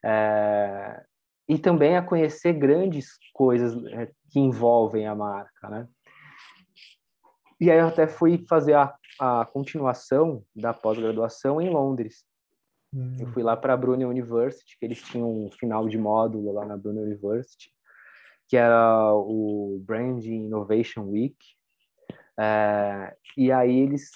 [0.04, 1.02] é,
[1.48, 5.70] e também a conhecer grandes coisas é, que envolvem a marca.
[5.70, 5.88] Né?
[7.60, 12.26] E aí eu até fui fazer a, a continuação da pós-graduação em Londres.
[12.94, 13.18] Hum.
[13.20, 16.66] Eu fui lá para a Brunel University, que eles tinham um final de módulo lá
[16.66, 17.72] na Brunel University,
[18.48, 21.38] que era o Branding Innovation Week,
[22.40, 24.12] é, e aí eles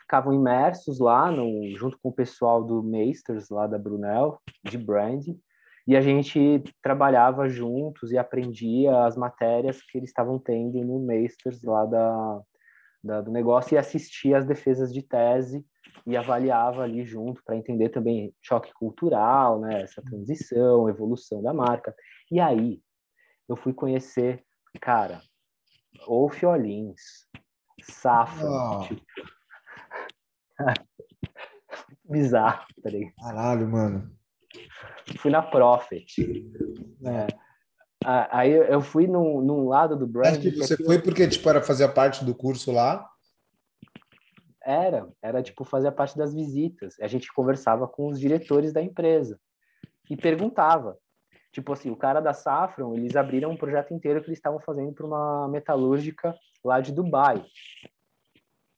[0.00, 5.38] ficavam imersos lá, no, junto com o pessoal do Meisters, lá da Brunel, de branding,
[5.88, 11.62] e a gente trabalhava juntos e aprendia as matérias que eles estavam tendo no Meisters
[11.62, 12.42] lá da,
[13.02, 15.64] da, do negócio e assistia as defesas de tese
[16.06, 21.94] e avaliava ali junto para entender também choque cultural, né, essa transição, evolução da marca.
[22.30, 22.82] E aí
[23.48, 24.44] eu fui conhecer,
[24.82, 25.22] cara,
[26.06, 27.26] ou Fiolins,
[27.80, 28.82] Safra, oh.
[28.82, 29.02] tipo,
[32.04, 33.14] Bizarro, tá ligado?
[33.14, 34.17] Caralho, mano.
[35.18, 36.46] Fui na Profit.
[37.04, 37.26] É.
[38.04, 40.28] Aí eu fui num, num lado do brand.
[40.28, 43.08] Acho que você que foi porque, tipo, era fazer parte do curso lá?
[44.64, 46.94] Era, era tipo fazer parte das visitas.
[47.00, 49.38] A gente conversava com os diretores da empresa
[50.10, 50.96] e perguntava.
[51.52, 54.92] Tipo assim, o cara da Safran, eles abriram um projeto inteiro que eles estavam fazendo
[54.92, 57.42] para uma metalúrgica lá de Dubai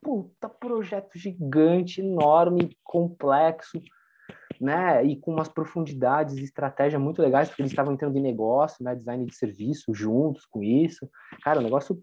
[0.00, 3.80] puta projeto gigante, enorme, complexo,
[4.60, 5.02] né?
[5.04, 8.94] E com umas profundidades e estratégia muito legais, porque eles estavam entrando em negócio, né?
[8.94, 11.08] Design de serviço juntos com isso.
[11.42, 12.02] Cara, um negócio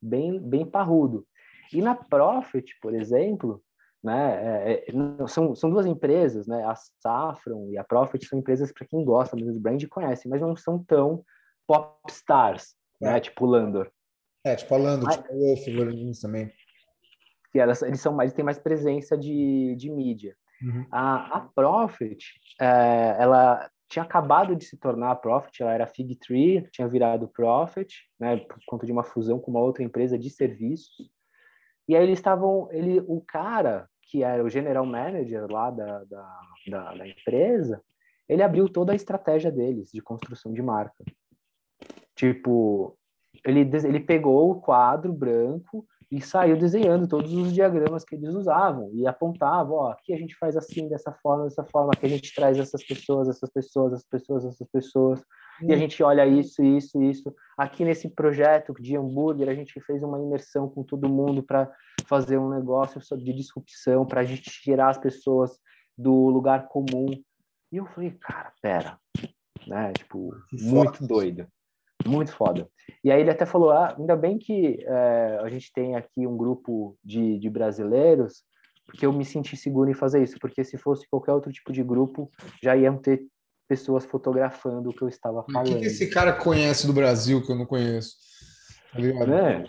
[0.00, 1.26] bem, bem parrudo.
[1.72, 3.62] E na Profit, por exemplo,
[4.02, 4.72] né?
[4.72, 6.64] É, é, são, são duas empresas, né?
[6.64, 10.40] A Safran e a Profit são empresas para quem gosta mesmo de brand conhece, mas
[10.40, 11.22] não são tão
[11.66, 13.10] pop stars, né?
[13.10, 13.12] é.
[13.14, 13.20] né?
[13.20, 13.90] Tipo Landor.
[14.44, 16.50] É, tipo a Landor, tipo o Wolf também.
[17.52, 20.36] Que elas, eles são mais, têm mais presença de, de mídia.
[20.62, 20.86] Uhum.
[20.90, 26.16] A, a Profit, é, ela tinha acabado de se tornar a Profit, ela era Fig
[26.16, 30.28] Tree, tinha virado Profit, né, por conta de uma fusão com uma outra empresa de
[30.28, 31.10] serviços.
[31.88, 36.40] E aí eles estavam, ele, o cara que era o general manager lá da, da,
[36.66, 37.82] da, da empresa,
[38.28, 41.04] ele abriu toda a estratégia deles de construção de marca.
[42.14, 42.96] Tipo,
[43.44, 48.90] ele, ele pegou o quadro branco e saiu desenhando todos os diagramas que eles usavam
[48.94, 52.34] e apontava, ó, aqui a gente faz assim, dessa forma, dessa forma, aqui a gente
[52.34, 55.22] traz essas pessoas, essas pessoas, essas pessoas, essas pessoas,
[55.62, 55.78] e a hum.
[55.78, 57.34] gente olha isso, isso, isso.
[57.56, 61.70] Aqui nesse projeto de hambúrguer, a gente fez uma imersão com todo mundo para
[62.06, 65.58] fazer um negócio de disrupção, para a gente tirar as pessoas
[65.96, 67.08] do lugar comum.
[67.70, 68.98] E eu falei, cara, pera,
[69.66, 69.92] né?
[69.92, 71.46] Tipo, muito doido.
[72.08, 72.68] Muito foda.
[73.04, 76.36] E aí ele até falou, ah, ainda bem que é, a gente tem aqui um
[76.36, 78.42] grupo de, de brasileiros,
[78.86, 81.82] porque eu me senti seguro em fazer isso, porque se fosse qualquer outro tipo de
[81.82, 82.30] grupo,
[82.62, 83.26] já iam ter
[83.68, 85.68] pessoas fotografando o que eu estava falando.
[85.68, 88.16] O que, que esse cara conhece do Brasil que eu não conheço?
[88.92, 89.34] Tá ligado?
[89.34, 89.64] É.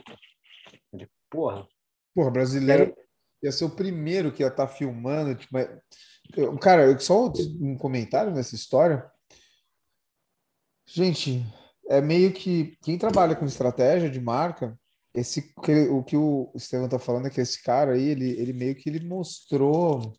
[1.30, 1.68] Porra.
[2.16, 3.46] Porra, brasileiro é.
[3.46, 5.36] ia ser o primeiro que ia estar tá filmando.
[5.36, 5.58] Tipo,
[6.60, 9.10] cara, só um comentário nessa história.
[10.88, 11.46] Gente,
[11.90, 14.78] é meio que quem trabalha com estratégia de marca,
[15.14, 15.52] esse
[15.90, 18.88] o que o Estevam tá falando é que esse cara aí, ele, ele meio que
[18.88, 20.14] ele mostrou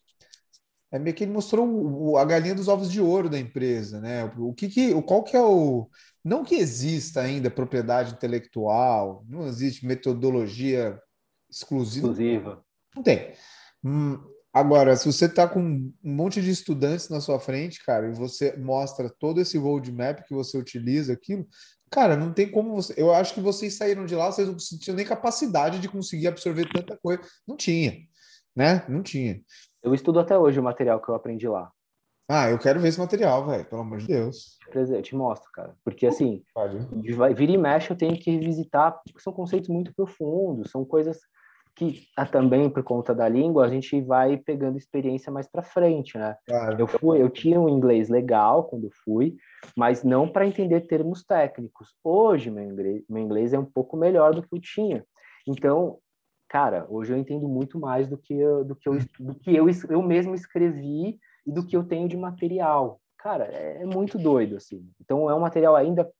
[0.92, 4.24] é meio que ele mostrou o, a galinha dos ovos de ouro da empresa, né?
[4.36, 5.88] O que, que o qual que é o
[6.24, 11.00] não que exista ainda propriedade intelectual, não existe metodologia
[11.48, 12.08] exclusiva.
[12.08, 12.64] Exclusiva.
[12.94, 13.32] Não tem.
[13.84, 14.18] Hum,
[14.52, 18.56] agora, se você está com um monte de estudantes na sua frente, cara, e você
[18.56, 21.46] mostra todo esse roadmap que você utiliza, aquilo,
[21.90, 22.94] cara, não tem como você.
[22.96, 26.68] Eu acho que vocês saíram de lá, vocês não tinham nem capacidade de conseguir absorver
[26.72, 27.22] tanta coisa.
[27.46, 27.96] Não tinha,
[28.54, 28.84] né?
[28.88, 29.40] Não tinha.
[29.82, 31.70] Eu estudo até hoje o material que eu aprendi lá.
[32.32, 34.56] Ah, eu quero ver esse material, velho, pelo amor de Deus.
[34.72, 35.74] Eu te mostro, cara.
[35.82, 36.44] Porque, assim,
[37.34, 41.18] vira e mexe eu tenho que revisitar, porque são conceitos muito profundos, são coisas
[41.74, 46.18] que ah, também, por conta da língua, a gente vai pegando experiência mais para frente,
[46.18, 46.36] né?
[46.46, 46.76] Claro.
[46.78, 49.36] Eu, fui, eu tinha um inglês legal quando fui,
[49.76, 51.94] mas não para entender termos técnicos.
[52.04, 55.04] Hoje, meu inglês, meu inglês é um pouco melhor do que eu tinha.
[55.46, 55.98] Então,
[56.48, 59.66] cara, hoje eu entendo muito mais do que eu, do que eu, do que eu,
[59.88, 63.00] eu mesmo escrevi e do que eu tenho de material.
[63.18, 64.86] Cara, é, é muito doido, assim.
[65.00, 66.10] Então, é um material ainda...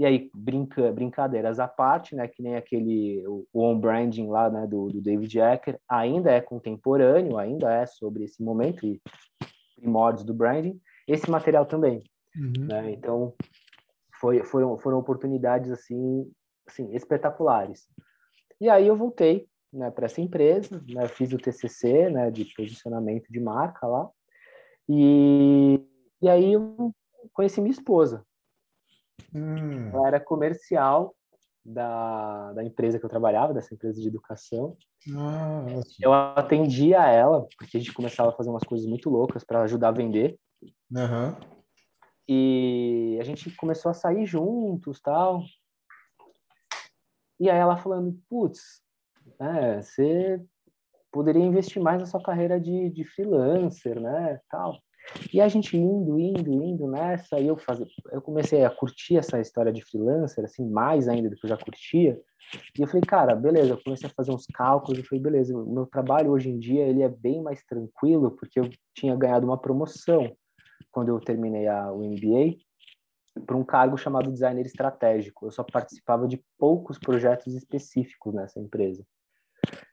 [0.00, 2.26] E aí, brinca, brincadeiras à parte, né?
[2.26, 3.22] Que nem aquele...
[3.26, 4.66] O, o on-branding lá, né?
[4.66, 5.78] Do, do David Ecker.
[5.86, 8.98] Ainda é contemporâneo, ainda é sobre esse momento e
[9.76, 10.80] primórdios do branding.
[11.06, 12.02] Esse material também.
[12.34, 12.66] Uhum.
[12.66, 12.92] Né?
[12.92, 13.34] Então,
[14.18, 16.32] foi, foram, foram oportunidades, assim,
[16.66, 17.86] assim, espetaculares.
[18.58, 23.30] E aí eu voltei né, para essa empresa, né, fiz o TCC, né, de posicionamento
[23.30, 24.08] de marca lá,
[24.88, 25.78] e,
[26.22, 26.90] e aí eu
[27.34, 28.24] conheci minha esposa.
[29.34, 29.88] Hum.
[29.92, 31.14] Ela era comercial
[31.64, 34.76] da, da empresa que eu trabalhava, dessa empresa de educação.
[35.16, 35.66] Ah,
[36.00, 39.88] eu atendia ela, porque a gente começava a fazer umas coisas muito loucas para ajudar
[39.88, 40.38] a vender.
[40.90, 41.36] Uhum.
[42.28, 45.42] E a gente começou a sair juntos, tal.
[47.38, 48.82] E aí ela falando, putz,
[49.38, 50.40] é, você
[51.10, 54.78] poderia investir mais na sua carreira de, de freelancer, né, tal.
[55.32, 57.80] E a gente indo, indo, indo nessa, e eu faz...
[58.12, 61.56] eu comecei a curtir essa história de freelancer, assim, mais ainda do que eu já
[61.56, 62.20] curtia.
[62.78, 65.86] E eu falei, cara, beleza, eu comecei a fazer uns cálculos, eu falei, beleza, meu
[65.86, 70.34] trabalho hoje em dia, ele é bem mais tranquilo, porque eu tinha ganhado uma promoção
[70.90, 72.56] quando eu terminei a, o MBA,
[73.46, 75.46] para um cargo chamado designer estratégico.
[75.46, 79.04] Eu só participava de poucos projetos específicos nessa empresa.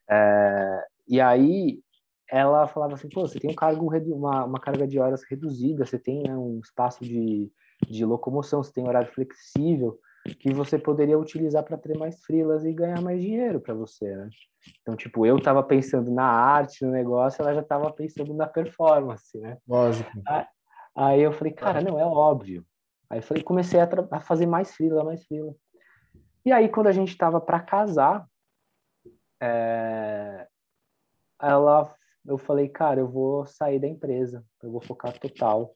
[0.10, 1.82] É, e aí
[2.30, 5.98] ela falava assim, pô, você tem um cargo, uma, uma carga de horas reduzida, você
[5.98, 7.52] tem né, um espaço de,
[7.88, 10.00] de locomoção, você tem horário flexível,
[10.40, 14.30] que você poderia utilizar para ter mais frilas e ganhar mais dinheiro para você, né?
[14.82, 19.38] Então, tipo, eu estava pensando na arte, no negócio, ela já estava pensando na performance,
[19.40, 19.58] né?
[19.68, 20.10] Lógico.
[20.96, 22.66] Aí eu falei, cara, não, é óbvio.
[23.10, 25.56] Aí eu falei, comecei a, a fazer mais frila, mais frila.
[26.46, 28.26] E aí, quando a gente estava para casar,
[29.42, 30.48] é,
[31.42, 31.94] ela,
[32.28, 35.74] eu falei, cara, eu vou sair da empresa, eu vou focar total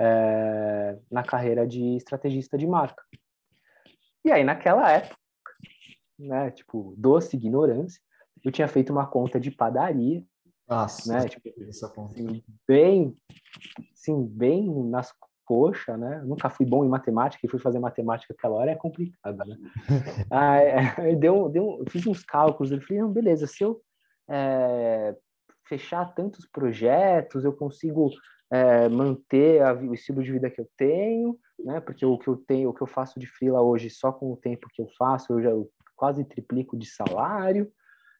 [0.00, 3.02] é, na carreira de estrategista de marca.
[4.24, 5.16] E aí, naquela época,
[6.18, 8.00] né, tipo, doce ignorância,
[8.42, 10.24] eu tinha feito uma conta de padaria
[10.66, 11.28] Nossa, né?
[11.28, 11.50] Tipo,
[12.04, 13.16] assim, bem,
[13.94, 15.12] sim, bem nas
[15.44, 16.22] coxas, né?
[16.24, 19.56] Nunca fui bom em matemática e fui fazer matemática aquela hora é complicado, né?
[20.30, 23.82] aí, deu, deu, fiz uns cálculos, eu falei, não, beleza, se eu
[24.28, 25.14] é,
[25.72, 28.10] fechar tantos projetos, eu consigo
[28.50, 31.80] é, manter a, o estilo de vida que eu tenho, né?
[31.80, 34.36] Porque o que eu tenho, o que eu faço de freela hoje, só com o
[34.36, 35.50] tempo que eu faço, eu já
[35.96, 37.72] quase triplico de salário.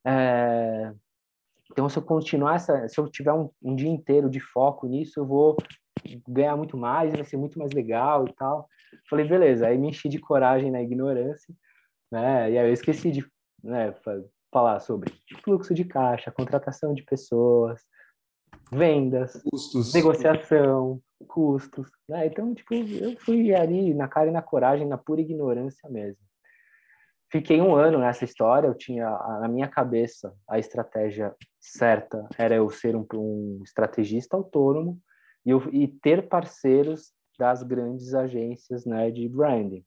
[0.07, 0.95] É,
[1.71, 5.21] então, se eu continuar essa, se eu tiver um, um, dia inteiro de foco nisso,
[5.21, 5.57] eu vou
[6.27, 8.67] ganhar muito mais, vai ser muito mais legal e tal.
[9.11, 9.67] Falei, beleza.
[9.67, 11.55] Aí me enchi de coragem na ignorância,
[12.11, 12.51] né?
[12.51, 13.27] E aí eu esqueci de
[13.63, 13.93] né,
[14.53, 17.81] falar sobre fluxo de caixa, contratação de pessoas,
[18.71, 19.95] vendas, custos.
[19.95, 21.91] negociação, custos.
[22.09, 22.27] Né?
[22.27, 26.23] Então, tipo, eu fui ali na cara e na coragem, na pura ignorância mesmo.
[27.31, 29.09] Fiquei um ano nessa história, eu tinha
[29.41, 35.01] na minha cabeça a estratégia certa era eu ser um, um estrategista autônomo
[35.45, 39.83] e, eu, e, ter parceiros das grandes agências né, de branding.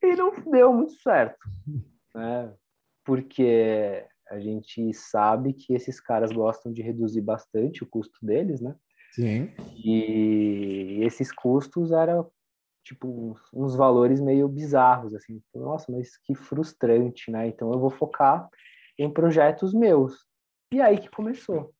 [0.00, 1.38] E não deu muito certo,
[2.14, 2.52] né?
[3.04, 8.74] porque a gente sabe que esses caras gostam de reduzir bastante o custo deles, né?
[9.12, 9.52] Sim.
[9.84, 12.30] E esses custos eram
[12.84, 18.48] tipo uns, valores meio bizarros assim nossa mas que frustrante né então eu vou focar
[18.98, 20.26] em projetos meus
[20.72, 21.72] e aí que começou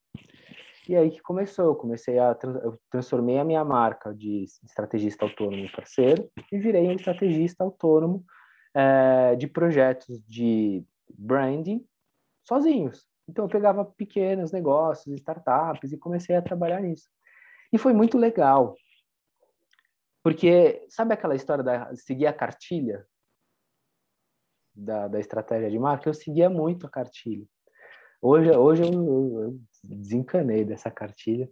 [0.89, 5.65] e aí que começou eu comecei a eu transformei a minha marca de estrategista autônomo
[5.65, 8.25] em parceiro e virei um estrategista autônomo
[8.75, 11.87] é, de projetos de branding
[12.45, 17.09] sozinhos então eu pegava pequenos negócios startups e comecei a trabalhar nisso
[17.73, 18.75] e foi muito legal
[20.23, 23.07] porque sabe aquela história da seguir a cartilha
[24.75, 26.09] da, da estratégia de marca?
[26.09, 27.47] Eu seguia muito a cartilha.
[28.21, 31.51] Hoje, hoje eu, eu, eu desencanei dessa cartilha,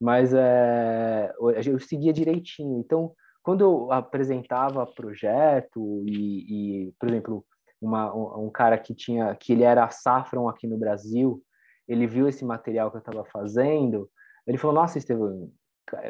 [0.00, 1.32] mas é,
[1.66, 2.80] eu seguia direitinho.
[2.80, 3.14] Então,
[3.46, 7.46] quando eu apresentava projeto e, e por exemplo,
[7.80, 11.40] uma, um, cara que tinha que ele era Safran aqui no Brasil,
[11.86, 14.10] ele viu esse material que eu estava fazendo,
[14.48, 15.52] ele falou: Nossa, Estevam,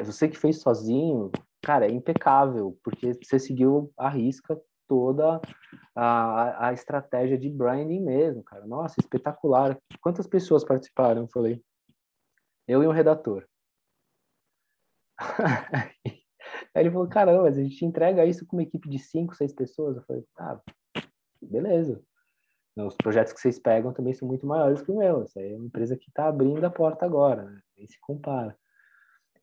[0.03, 1.30] você que fez sozinho,
[1.61, 4.59] cara, é impecável, porque você seguiu a risca
[4.89, 5.39] toda
[5.95, 8.66] a, a estratégia de branding mesmo, cara.
[8.66, 9.78] Nossa, espetacular.
[10.01, 11.24] Quantas pessoas participaram?
[11.24, 11.62] Eu falei,
[12.66, 13.47] eu e um redator.
[16.76, 19.50] Aí ele falou, caramba, mas a gente entrega isso com uma equipe de cinco, seis
[19.50, 19.96] pessoas.
[19.96, 20.60] Eu falei, tá,
[21.40, 22.02] beleza.
[22.76, 25.22] Os projetos que vocês pegam também são muito maiores que o meu.
[25.22, 27.62] Essa aí é uma empresa que está abrindo a porta agora, né?
[27.78, 28.54] nem se compara.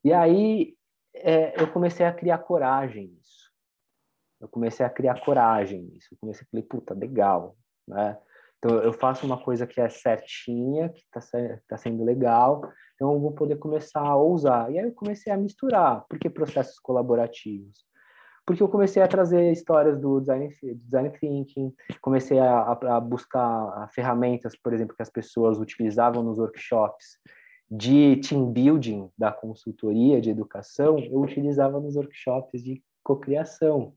[0.04, 0.76] E aí
[1.12, 3.50] é, eu comecei a criar coragem nisso.
[4.40, 6.10] Eu comecei a criar coragem nisso.
[6.12, 7.56] Eu comecei a puta, legal,
[7.88, 8.16] né?
[8.64, 11.20] Então eu faço uma coisa que é certinha, que está
[11.68, 12.62] tá sendo legal,
[12.94, 14.72] então eu vou poder começar a ousar.
[14.72, 16.02] E aí eu comecei a misturar.
[16.08, 17.84] Por que processos colaborativos?
[18.46, 24.56] Porque eu comecei a trazer histórias do design, design thinking, comecei a, a buscar ferramentas,
[24.56, 27.18] por exemplo, que as pessoas utilizavam nos workshops
[27.70, 33.94] de team building da consultoria de educação, eu utilizava nos workshops de cocriação,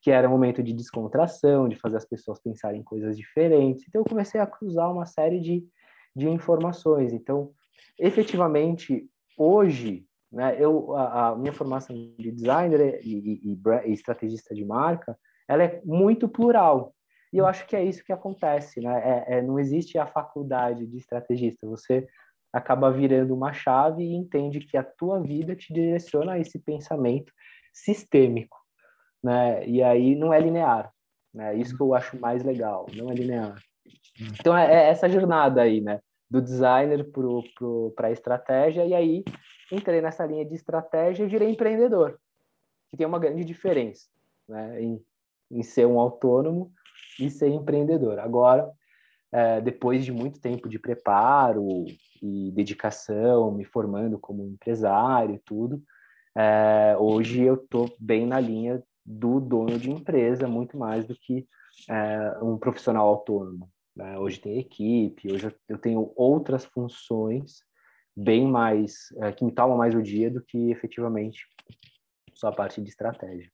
[0.00, 3.84] que era um momento de descontração, de fazer as pessoas pensarem em coisas diferentes.
[3.88, 5.66] Então, eu comecei a cruzar uma série de,
[6.14, 7.12] de informações.
[7.12, 7.52] Então,
[7.98, 14.64] efetivamente, hoje, né, eu, a, a minha formação de designer e, e, e, estrategista de
[14.64, 15.18] marca,
[15.48, 16.94] ela é muito plural.
[17.32, 19.24] E eu acho que é isso que acontece, né?
[19.28, 21.66] É, é, não existe a faculdade de estrategista.
[21.66, 22.06] Você
[22.52, 27.32] acaba virando uma chave e entende que a tua vida te direciona a esse pensamento
[27.72, 28.57] sistêmico,
[29.22, 29.66] né?
[29.66, 30.92] E aí não é linear,
[31.32, 31.56] né?
[31.56, 33.56] Isso que eu acho mais legal, não é linear.
[34.38, 36.00] Então é, é essa jornada aí, né?
[36.30, 37.06] Do designer
[37.94, 39.24] para a estratégia e aí
[39.72, 42.18] entrei nessa linha de estratégia e virei empreendedor,
[42.90, 44.08] que tem uma grande diferença,
[44.48, 44.82] né?
[44.82, 45.02] Em,
[45.50, 46.72] em ser um autônomo
[47.18, 48.18] e ser empreendedor.
[48.18, 48.70] Agora
[49.30, 51.84] é, depois de muito tempo de preparo
[52.22, 55.82] e dedicação, me formando como empresário e tudo,
[56.34, 61.48] é, hoje eu estou bem na linha do dono de empresa, muito mais do que
[61.88, 63.70] é, um profissional autônomo.
[63.96, 64.18] Né?
[64.18, 67.62] Hoje tem equipe, hoje eu tenho outras funções
[68.14, 71.46] bem mais, é, que me tomam mais o dia do que efetivamente
[72.34, 73.50] só a parte de estratégia.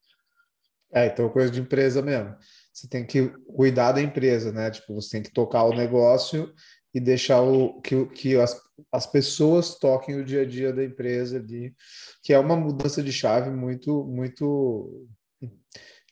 [0.92, 2.34] É, então coisa de empresa mesmo.
[2.72, 4.70] Você tem que cuidar da empresa, né?
[4.70, 6.52] Tipo, você tem que tocar o negócio
[6.92, 8.60] e deixar o, que, que as,
[8.92, 11.74] as pessoas toquem o dia a dia da empresa ali,
[12.22, 15.06] que é uma mudança de chave muito, muito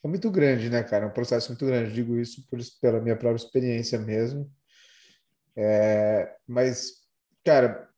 [0.04, 1.04] é muito grande, né, cara?
[1.04, 1.94] É um processo muito grande.
[1.94, 4.50] digo isso por, pela minha própria experiência mesmo.
[5.56, 7.02] É, mas,
[7.44, 7.88] cara,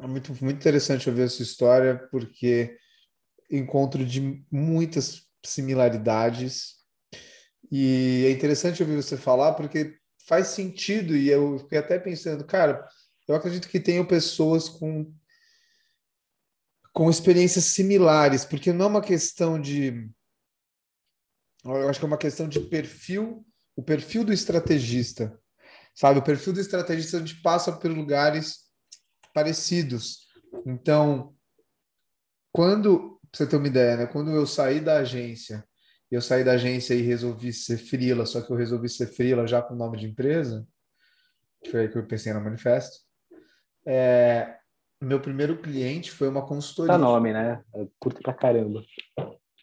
[0.00, 2.76] é muito, muito interessante ouvir essa história, porque
[3.50, 6.76] encontro de muitas similaridades.
[7.70, 9.96] E é interessante ouvir você falar, porque
[10.26, 12.86] faz sentido, e eu fiquei até pensando, cara,
[13.26, 15.12] eu acredito que tenham pessoas com
[16.98, 20.10] com experiências similares, porque não é uma questão de.
[21.64, 23.44] Eu acho que é uma questão de perfil,
[23.76, 25.38] o perfil do estrategista.
[25.94, 28.68] Sabe, o perfil do estrategista a gente passa por lugares
[29.34, 30.28] parecidos.
[30.64, 31.34] Então,
[32.52, 34.06] quando, pra você ter uma ideia, né?
[34.06, 35.64] Quando eu saí da agência,
[36.10, 39.60] eu saí da agência e resolvi ser frila, só que eu resolvi ser frila já
[39.60, 40.66] com nome de empresa,
[41.62, 42.98] que foi aí que eu pensei no manifesto.
[43.84, 44.56] É,
[45.00, 46.92] meu primeiro cliente foi uma consultoria.
[46.92, 47.62] Tá nome, né?
[47.74, 48.82] Eu curto pra caramba.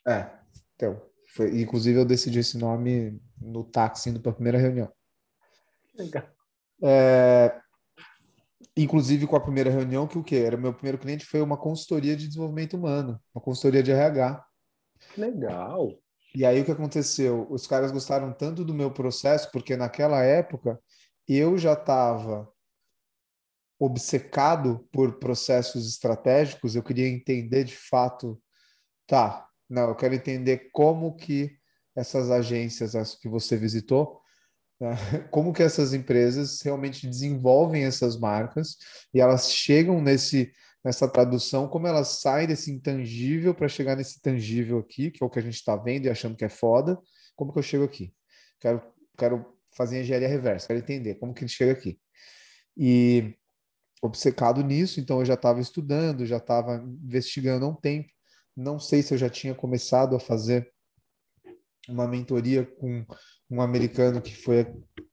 [0.08, 0.30] É,
[0.76, 1.02] então.
[1.36, 4.90] Foi, inclusive, eu decidi esse nome no táxi indo para a primeira reunião.
[5.94, 6.24] Legal.
[6.82, 7.60] É,
[8.76, 10.38] inclusive, com a primeira reunião, que o quê?
[10.38, 14.46] Era meu primeiro cliente foi uma consultoria de desenvolvimento humano, uma consultoria de RH.
[15.18, 16.00] Legal.
[16.34, 17.46] E aí, o que aconteceu?
[17.50, 20.80] Os caras gostaram tanto do meu processo, porque naquela época
[21.28, 22.50] eu já estava
[23.78, 28.42] obcecado por processos estratégicos, eu queria entender de fato,
[29.06, 31.58] tá, não, eu quero entender como que
[31.96, 34.22] essas agências as que você visitou,
[34.80, 34.92] né,
[35.32, 38.78] como que essas empresas realmente desenvolvem essas marcas
[39.14, 40.52] e elas chegam nesse
[40.86, 45.30] nessa tradução, como elas saem desse intangível para chegar nesse tangível aqui, que é o
[45.32, 46.96] que a gente está vendo e achando que é foda,
[47.36, 48.14] como que eu chego aqui?
[48.60, 48.80] Quero,
[49.18, 52.00] quero fazer engenharia reversa, quero entender como que a gente chega aqui.
[52.78, 53.34] E
[54.00, 58.14] obcecado nisso, então eu já estava estudando, já estava investigando há um tempo.
[58.56, 60.74] Não sei se eu já tinha começado a fazer
[61.88, 63.06] uma mentoria com
[63.50, 64.62] um americano que foi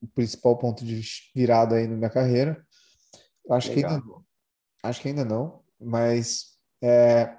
[0.01, 1.03] o principal ponto de
[1.35, 2.65] virada aí na minha carreira.
[3.51, 3.91] Acho Legal.
[3.91, 4.25] que ainda não.
[4.85, 7.37] Acho que ainda não, mas é,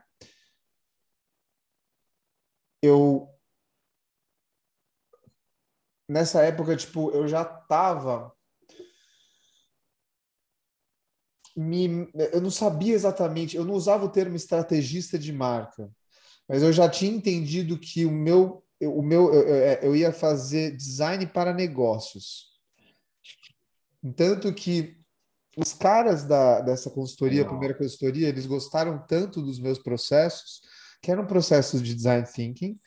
[2.81, 3.29] eu
[6.07, 8.33] nessa época, tipo, eu já estava
[11.55, 15.89] me, eu não sabia exatamente, eu não usava o termo estrategista de marca,
[16.47, 19.43] mas eu já tinha entendido que o meu, o meu eu,
[19.81, 22.51] eu ia fazer design para negócios.
[24.15, 24.97] Tanto que
[25.55, 30.61] os caras da, dessa consultoria, primeira consultoria, eles gostaram tanto dos meus processos,
[31.01, 32.79] que eram processos de design thinking,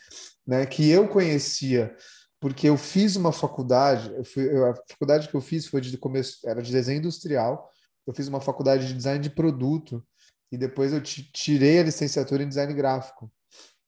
[0.47, 1.95] né, que eu conhecia
[2.41, 6.39] porque eu fiz uma faculdade, eu fui, a faculdade que eu fiz foi de começo,
[6.49, 7.71] era de desenho industrial,
[8.07, 10.05] eu fiz uma faculdade de design de produto
[10.51, 13.31] e depois eu tirei a licenciatura em design gráfico.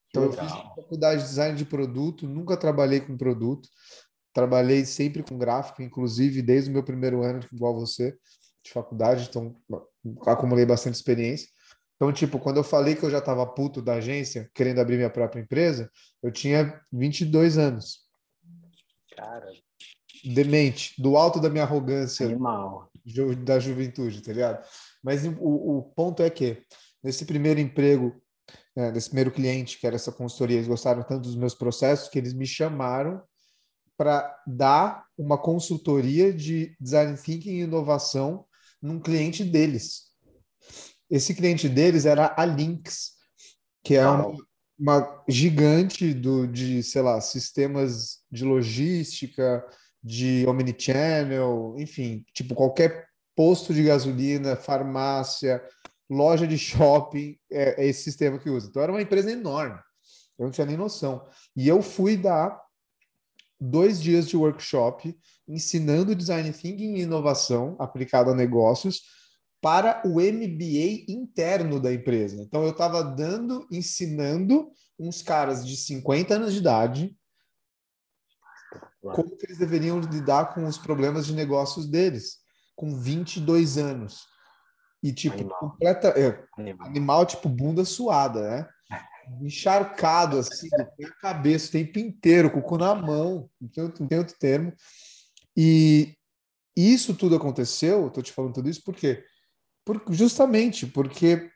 [0.09, 3.69] Então eu fiz uma faculdade de design de produto, nunca trabalhei com produto,
[4.33, 8.17] trabalhei sempre com gráfico, inclusive desde o meu primeiro ano, igual você,
[8.65, 9.57] de faculdade, então
[10.27, 11.49] acumulei bastante experiência.
[11.97, 15.11] Então, tipo, quando eu falei que eu já estava puto da agência, querendo abrir minha
[15.11, 15.91] própria empresa,
[16.23, 18.07] eu tinha 22 anos.
[19.17, 19.47] Cara.
[20.25, 22.27] Demente, do alto da minha arrogância.
[22.27, 22.89] Animal
[23.45, 24.65] da juventude, tá ligado?
[25.03, 26.63] Mas o, o ponto é que,
[27.03, 28.21] nesse primeiro emprego,
[28.77, 32.19] né, desse primeiro cliente, que era essa consultoria, eles gostaram tanto dos meus processos que
[32.19, 33.23] eles me chamaram
[33.97, 38.47] para dar uma consultoria de design thinking e inovação
[38.81, 40.09] num cliente deles.
[41.11, 43.15] Esse cliente deles era a Lynx,
[43.83, 44.33] que é uma,
[44.79, 49.65] uma gigante do, de, sei lá, sistemas de logística,
[50.03, 55.63] de omnichannel, enfim, tipo qualquer posto de gasolina, farmácia,
[56.09, 58.69] loja de shopping, é, é, esse sistema que usa.
[58.69, 59.79] Então era uma empresa enorme,
[60.39, 61.27] eu não tinha nem noção.
[61.57, 62.61] E eu fui dar
[63.61, 69.03] dois dias de workshop ensinando design thinking e inovação aplicado a negócios
[69.61, 72.41] para o MBA interno da empresa.
[72.41, 77.17] Então eu estava dando, ensinando uns caras de 50 anos de idade
[79.15, 82.39] como que eles deveriam lidar com os problemas de negócios deles,
[82.77, 84.27] com 22 anos.
[85.03, 85.59] E, tipo, animal.
[85.59, 86.09] completa.
[86.09, 86.87] É, animal.
[86.89, 87.27] animal.
[87.27, 88.69] tipo, bunda suada, né?
[89.43, 94.09] Encharcado, assim, a cabeça o tempo inteiro, com o cu na mão, não tem, não
[94.09, 94.73] tem outro termo.
[95.57, 96.17] E
[96.77, 99.25] isso tudo aconteceu, tô te falando tudo isso, por quê?
[99.85, 101.51] Por, justamente porque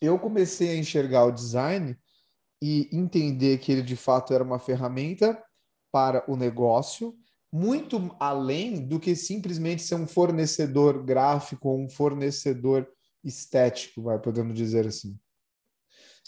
[0.00, 1.96] eu comecei a enxergar o design
[2.62, 5.42] e entender que ele de fato era uma ferramenta
[5.94, 7.14] para o negócio,
[7.52, 12.84] muito além do que simplesmente ser um fornecedor gráfico ou um fornecedor
[13.22, 15.16] estético, vai podemos dizer assim.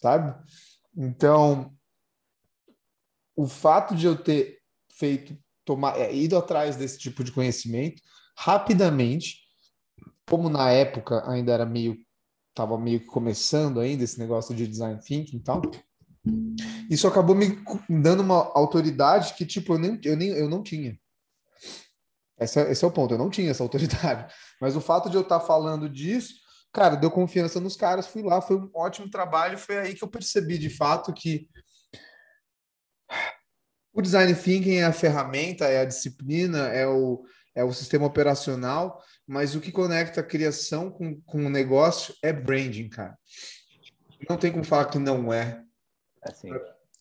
[0.01, 0.41] Sabe?
[0.97, 1.77] Então,
[3.35, 8.01] o fato de eu ter feito tomar é, ido atrás desse tipo de conhecimento
[8.37, 9.41] rapidamente
[10.31, 11.97] como na época ainda era meio
[12.51, 15.61] estava meio que começando ainda esse negócio de design thinking e tal,
[16.91, 17.59] isso acabou me
[17.89, 20.99] dando uma autoridade que tipo eu nem eu nem eu não tinha.
[22.39, 24.33] Esse é, esse é o ponto, eu não tinha essa autoridade.
[24.61, 26.35] Mas o fato de eu estar falando disso,
[26.73, 30.09] cara, deu confiança nos caras, fui lá, foi um ótimo trabalho, foi aí que eu
[30.09, 31.49] percebi de fato que
[33.93, 37.25] o design thinking é a ferramenta, é a disciplina, é o,
[37.55, 42.31] é o sistema operacional, mas o que conecta a criação com, com o negócio é
[42.31, 43.17] branding, cara.
[44.29, 45.66] Não tem como falar que não é.
[46.29, 46.51] Assim.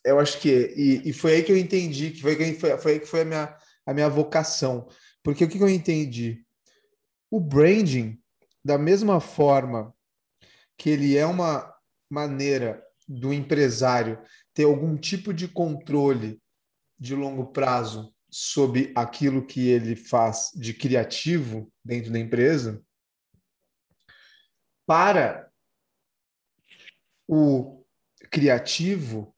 [0.04, 0.74] Eu acho que.
[0.76, 3.26] E, e foi aí que eu entendi, que foi, foi, foi aí que foi a
[3.26, 4.88] minha, a minha vocação.
[5.24, 6.46] Porque o que, que eu entendi?
[7.32, 8.22] O branding,
[8.64, 9.94] da mesma forma
[10.78, 11.74] que ele é uma
[12.10, 14.22] maneira do empresário
[14.54, 16.42] ter algum tipo de controle
[16.98, 22.84] de longo prazo sobre aquilo que ele faz de criativo dentro da empresa,
[24.86, 25.50] para
[27.28, 27.85] o
[28.30, 29.36] criativo,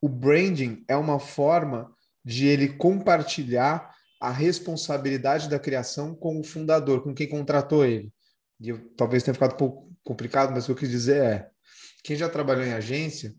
[0.00, 1.92] o branding é uma forma
[2.24, 8.12] de ele compartilhar a responsabilidade da criação com o fundador, com quem contratou ele.
[8.60, 11.50] E eu, talvez tenha ficado um pouco complicado, mas o que eu quis dizer é:
[12.02, 13.34] quem já trabalhou em agência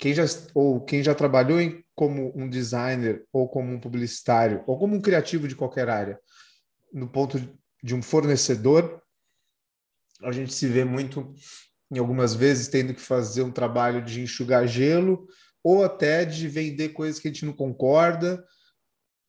[0.00, 0.24] quem já,
[0.54, 5.00] ou quem já trabalhou em, como um designer, ou como um publicitário, ou como um
[5.00, 6.18] criativo de qualquer área,
[6.90, 7.38] no ponto
[7.82, 9.02] de um fornecedor,
[10.22, 11.34] a gente se vê muito,
[11.90, 15.26] em algumas vezes, tendo que fazer um trabalho de enxugar gelo,
[15.62, 18.42] ou até de vender coisas que a gente não concorda,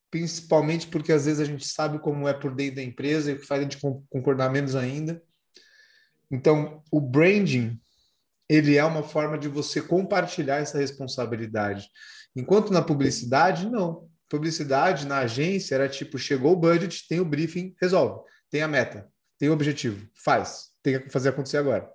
[0.09, 3.39] principalmente porque às vezes a gente sabe como é por dentro da empresa e o
[3.39, 5.21] que faz a gente concordar menos ainda.
[6.29, 7.79] Então, o branding
[8.51, 11.89] ele é uma forma de você compartilhar essa responsabilidade.
[12.35, 14.09] Enquanto na publicidade, não.
[14.27, 18.21] Publicidade na agência era tipo: chegou o budget, tem o briefing, resolve.
[18.49, 19.09] Tem a meta,
[19.39, 20.71] tem o objetivo, faz.
[20.83, 21.89] Tem que fazer acontecer agora.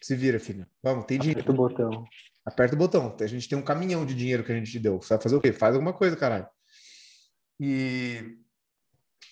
[0.00, 0.66] Se vira, filho.
[0.82, 1.40] Vamos, tem dinheiro.
[1.40, 2.04] Aperta o botão.
[2.44, 3.16] Aperta o botão.
[3.20, 5.00] A gente tem um caminhão de dinheiro que a gente te deu.
[5.00, 5.52] Você vai fazer o quê?
[5.52, 6.48] Faz alguma coisa, caralho.
[7.60, 8.38] E,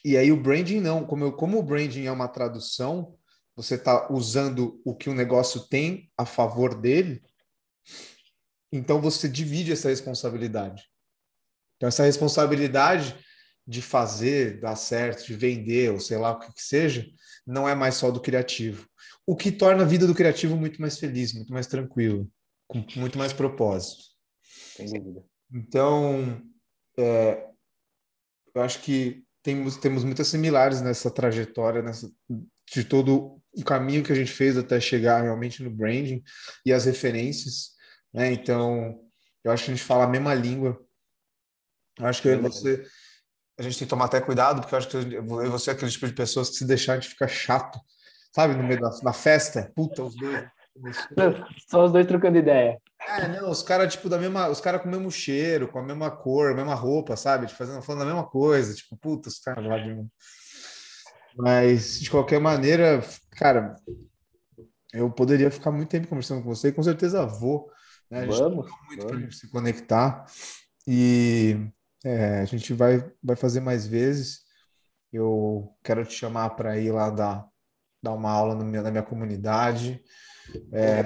[0.05, 1.07] e aí o branding não.
[1.07, 3.17] Como, eu, como o branding é uma tradução,
[3.57, 7.23] você está usando o que o negócio tem a favor dele,
[8.71, 10.85] então você divide essa responsabilidade.
[11.77, 13.17] Então, essa responsabilidade
[13.67, 17.07] de fazer, dar certo, de vender, ou sei lá o que, que seja,
[17.47, 18.89] não é mais só do criativo.
[19.27, 22.31] O que torna a vida do criativo muito mais feliz, muito mais tranquilo,
[22.69, 24.05] com muito mais propósito.
[24.77, 25.25] Sem dúvida.
[25.53, 26.41] Então,
[26.97, 27.49] é,
[28.55, 32.11] eu acho que temos, temos muitas similares nessa trajetória, nessa,
[32.73, 36.23] de todo o caminho que a gente fez até chegar realmente no branding
[36.65, 37.71] e as referências,
[38.13, 38.33] né?
[38.33, 39.01] Então,
[39.43, 40.79] eu acho que a gente fala a mesma língua.
[41.99, 42.85] Eu acho que eu você,
[43.59, 45.91] a gente tem que tomar até cuidado, porque eu acho que eu você é aquele
[45.91, 47.79] tipo de pessoas que se deixar a gente fica chato,
[48.35, 48.55] sabe?
[48.55, 50.45] No meio da, da festa, puta, os dois.
[51.69, 52.79] Só os dois trocando ideia.
[53.09, 54.49] É, não, os caras, tipo, da mesma.
[54.49, 57.47] Os caras com o mesmo cheiro, com a mesma cor, a mesma roupa, sabe?
[57.47, 58.75] Tipo, fazendo, falando a mesma coisa.
[58.75, 60.05] Tipo, puta, os caras lá de.
[61.37, 63.03] Mas, de qualquer maneira,
[63.33, 63.77] cara,
[64.93, 67.71] eu poderia ficar muito tempo conversando com você e com certeza vou.
[68.11, 68.21] Né?
[68.21, 70.25] A gente vamos, muito para a gente se conectar
[70.87, 71.69] e
[72.07, 74.43] é, a gente vai, vai fazer mais vezes.
[75.13, 77.45] Eu quero te chamar para ir lá dar,
[78.01, 80.01] dar uma aula meu, na minha comunidade.
[80.73, 81.01] É,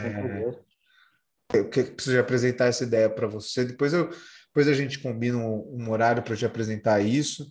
[1.55, 3.65] eu preciso apresentar essa ideia para você.
[3.65, 4.11] Depois, eu,
[4.49, 7.51] depois a gente combina um, um horário para te apresentar isso.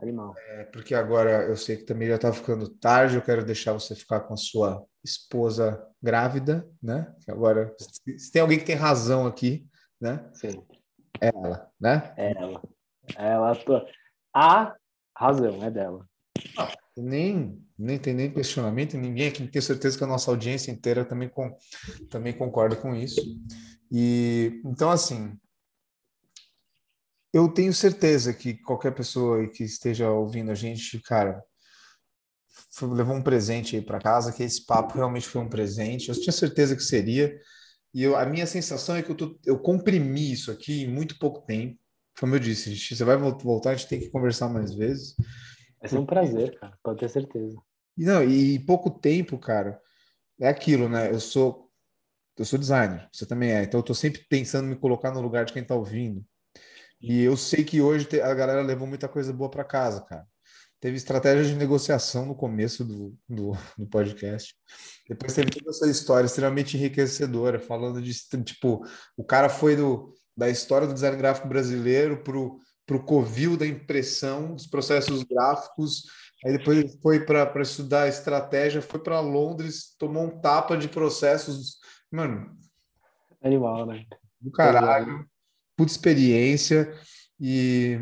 [0.00, 0.34] Animal.
[0.48, 3.94] É, porque agora eu sei que também já está ficando tarde, eu quero deixar você
[3.94, 7.14] ficar com a sua esposa grávida, né?
[7.28, 9.66] Agora, se tem alguém que tem razão aqui,
[10.00, 10.30] né?
[10.32, 10.62] Sim.
[11.20, 12.14] É ela, né?
[12.16, 12.75] É ela.
[13.16, 13.52] Ela,
[14.34, 14.74] a
[15.16, 16.06] razão é dela.
[16.58, 21.04] Ah, nem, nem tem nem questionamento, ninguém aqui tem certeza que a nossa audiência inteira
[21.04, 21.54] também, com,
[22.10, 23.20] também concorda com isso.
[23.90, 25.38] E então, assim,
[27.32, 31.42] eu tenho certeza que qualquer pessoa que esteja ouvindo a gente, cara,
[32.82, 36.08] levou um presente aí para casa, que esse papo realmente foi um presente.
[36.08, 37.38] Eu tinha certeza que seria.
[37.92, 41.18] E eu, a minha sensação é que eu, tô, eu comprimi isso aqui em muito
[41.18, 41.78] pouco tempo.
[42.18, 45.14] Como eu disse, você vai voltar, a gente tem que conversar mais vezes.
[45.80, 47.56] Vai ser um prazer, cara, pode ter certeza.
[47.96, 49.80] E, não, e pouco tempo, cara,
[50.40, 51.10] é aquilo, né?
[51.10, 51.70] Eu sou,
[52.38, 53.62] eu sou designer, você também é.
[53.62, 56.24] Então eu tô sempre pensando em me colocar no lugar de quem tá ouvindo.
[57.00, 60.26] E eu sei que hoje a galera levou muita coisa boa para casa, cara.
[60.80, 64.54] Teve estratégia de negociação no começo do, do, do, podcast.
[65.08, 68.12] Depois teve toda essa história extremamente enriquecedora, falando de
[68.44, 68.84] tipo,
[69.16, 74.54] o cara foi do, da história do design gráfico brasileiro para o Covil da impressão
[74.54, 76.04] dos processos gráficos.
[76.44, 81.78] Aí depois foi para estudar estratégia, foi para Londres, tomou um tapa de processos.
[82.10, 82.54] Mano.
[83.42, 84.04] Animal, né?
[84.40, 85.26] Do caralho.
[85.74, 86.92] Puta experiência.
[87.40, 87.98] E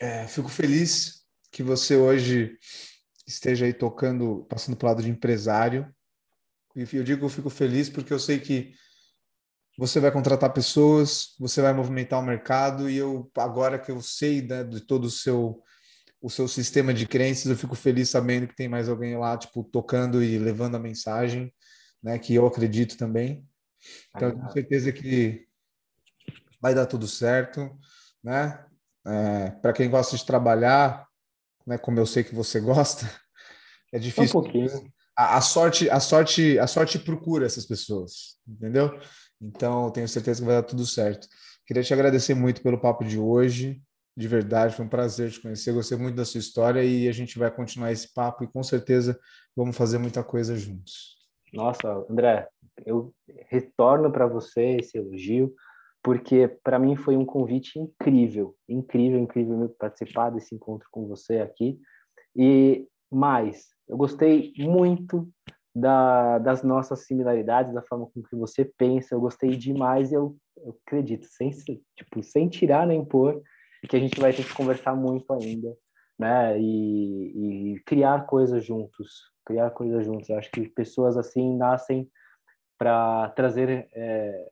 [0.00, 2.58] é, fico feliz que você hoje
[3.26, 5.92] esteja aí tocando, passando para o lado de empresário.
[6.74, 8.74] E eu digo eu fico feliz porque eu sei que
[9.76, 14.42] você vai contratar pessoas, você vai movimentar o mercado e eu agora que eu sei
[14.42, 15.62] né, de todo o seu
[16.20, 19.62] o seu sistema de crenças, eu fico feliz sabendo que tem mais alguém lá tipo
[19.62, 21.52] tocando e levando a mensagem,
[22.02, 23.46] né, que eu acredito também.
[24.14, 25.46] Então, tenho certeza que
[26.60, 27.70] vai dar tudo certo,
[28.24, 28.64] né?
[29.06, 31.06] É, Para quem gosta de trabalhar,
[31.66, 33.08] né, como eu sei que você gosta,
[33.92, 34.40] é difícil.
[34.40, 34.92] Um pouquinho.
[35.16, 38.98] A, a sorte, a sorte, a sorte procura essas pessoas, entendeu?
[39.40, 41.28] Então, tenho certeza que vai dar tudo certo.
[41.66, 43.82] Queria te agradecer muito pelo papo de hoje.
[44.16, 45.72] De verdade, foi um prazer te conhecer.
[45.72, 49.18] Gostei muito da sua história e a gente vai continuar esse papo e com certeza
[49.54, 51.16] vamos fazer muita coisa juntos.
[51.52, 52.48] Nossa, André,
[52.84, 53.12] eu
[53.48, 55.54] retorno para você esse elogio,
[56.02, 61.78] porque para mim foi um convite incrível, incrível, incrível participar desse encontro com você aqui.
[62.34, 65.28] E mais, eu gostei muito
[65.76, 69.14] da, das nossas similaridades, da forma com que você pensa.
[69.14, 71.50] Eu gostei demais e eu, eu acredito, sem,
[71.94, 73.42] tipo, sem tirar nem pôr,
[73.86, 75.76] que a gente vai ter que conversar muito ainda,
[76.18, 76.58] né?
[76.58, 80.30] E, e criar coisas juntos, criar coisas juntos.
[80.30, 82.10] Eu acho que pessoas assim nascem
[82.78, 84.50] para trazer é,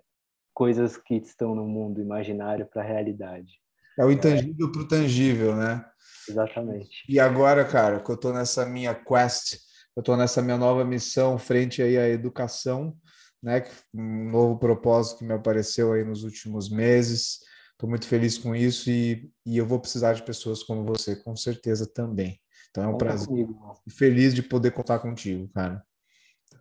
[0.53, 3.61] coisas que estão no mundo imaginário para a realidade.
[3.99, 4.73] É o intangível é.
[4.73, 5.85] para o tangível, né?
[6.29, 7.03] Exatamente.
[7.09, 9.57] E agora, cara, que eu estou nessa minha quest
[9.97, 12.97] eu estou nessa minha nova missão frente aí à educação,
[13.43, 13.65] né?
[13.93, 17.41] Um novo propósito que me apareceu aí nos últimos meses.
[17.73, 21.37] Estou muito feliz com isso e, e eu vou precisar de pessoas como você, com
[21.37, 22.41] certeza também.
[22.71, 23.29] Então é um Conta prazer.
[23.29, 23.83] Comigo.
[23.89, 25.85] Feliz de poder contar contigo, cara.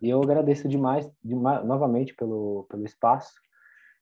[0.00, 3.32] E eu agradeço demais, demais novamente pelo, pelo espaço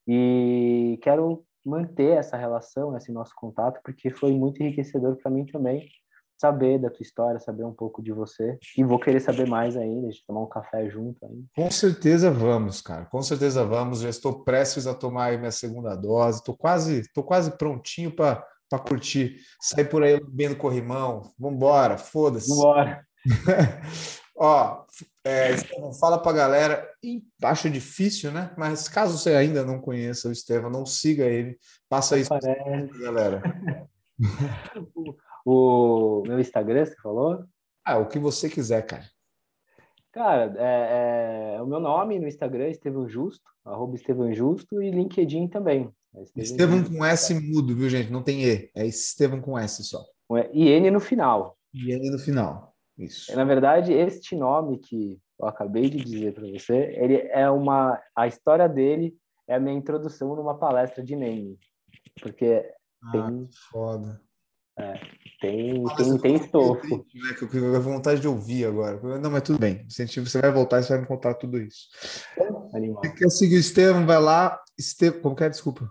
[0.06, 5.88] e quero manter essa relação, esse nosso contato, porque foi muito enriquecedor para mim também
[6.40, 8.58] saber da tua história, saber um pouco de você.
[8.76, 11.44] E vou querer saber mais ainda, de tomar um café junto ainda.
[11.54, 13.06] Com certeza vamos, cara.
[13.06, 14.00] Com certeza vamos.
[14.00, 16.38] Já estou prestes a tomar minha segunda dose.
[16.38, 18.44] Estou quase, estou quase prontinho para
[18.86, 19.36] curtir.
[19.60, 21.22] Sair por aí bem corrimão.
[21.38, 22.48] Vambora, foda-se.
[22.48, 23.06] Vambora.
[24.34, 24.84] Ó,
[25.24, 25.56] é,
[26.00, 26.88] fala para a galera.
[27.44, 28.52] Acho difícil, né?
[28.58, 31.56] Mas caso você ainda não conheça o Estevam, não siga ele.
[31.88, 32.40] Passa isso para
[33.00, 33.42] galera.
[35.44, 37.44] O meu Instagram, você falou?
[37.84, 39.04] Ah, o que você quiser, cara.
[40.12, 45.48] Cara, é, é o meu nome no Instagram, Estevão Justo, arroba Estevão Justo, e LinkedIn
[45.48, 45.90] também.
[46.14, 48.12] É Estevão com S mudo, viu, gente?
[48.12, 50.04] Não tem E, é Estevão com S só.
[50.52, 51.56] E N no final.
[51.72, 53.34] E N no final, isso.
[53.34, 57.98] Na verdade, este nome que eu acabei de dizer para você, ele é uma...
[58.14, 59.16] A história dele
[59.48, 61.58] é a minha introdução numa palestra de name.
[62.20, 62.70] Porque
[63.02, 63.48] ah, tem...
[63.70, 64.20] foda.
[64.78, 64.94] É,
[65.40, 66.96] tem, tem, tem estofo.
[67.14, 69.18] Né, que eu tenho vontade de ouvir agora.
[69.18, 69.86] Não, mas tudo bem.
[69.88, 70.06] Você
[70.40, 71.88] vai voltar e você vai me contar tudo isso.
[72.74, 73.02] Animal.
[73.02, 74.06] Você quer seguir o Estevam?
[74.06, 74.58] Vai lá.
[74.78, 75.48] Estevam, como que é?
[75.50, 75.90] Desculpa.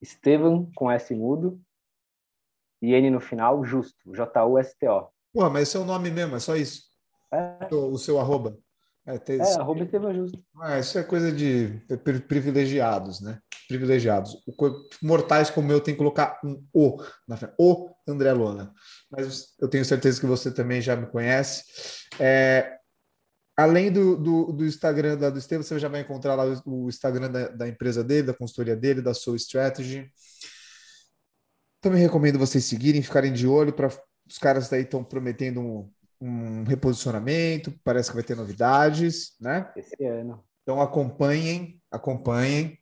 [0.00, 1.60] Estevam com S mudo
[2.80, 3.98] e N no final, justo.
[4.14, 5.08] J-U-S-T-O.
[5.32, 6.84] Pô, mas esse é o nome mesmo, é só isso.
[7.32, 7.68] É.
[7.72, 8.56] O, o seu arroba.
[9.04, 9.40] É, ter...
[9.40, 10.38] é arroba Estevam Justo.
[10.60, 11.82] Ah, isso é coisa de
[12.28, 13.40] privilegiados, né?
[13.68, 14.34] Privilegiados.
[15.02, 17.54] Mortais como eu tem que colocar um O na frente.
[17.58, 18.72] O André Lona.
[19.10, 21.64] Mas eu tenho certeza que você também já me conhece.
[22.18, 22.78] É,
[23.54, 27.30] além do, do, do Instagram da, do Estevam, você já vai encontrar lá o Instagram
[27.30, 30.10] da, da empresa dele, da consultoria dele, da Soul Strategy.
[31.80, 35.90] Também recomendo vocês seguirem, ficarem de olho para os caras daí estão prometendo um,
[36.20, 39.70] um reposicionamento, parece que vai ter novidades, né?
[39.76, 40.44] Esse ano.
[40.62, 42.78] Então acompanhem, acompanhem.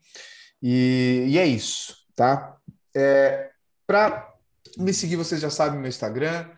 [0.62, 2.56] E, e é isso, tá?
[2.94, 3.50] É,
[3.86, 4.34] Para
[4.78, 6.50] me seguir, vocês já sabem meu Instagram.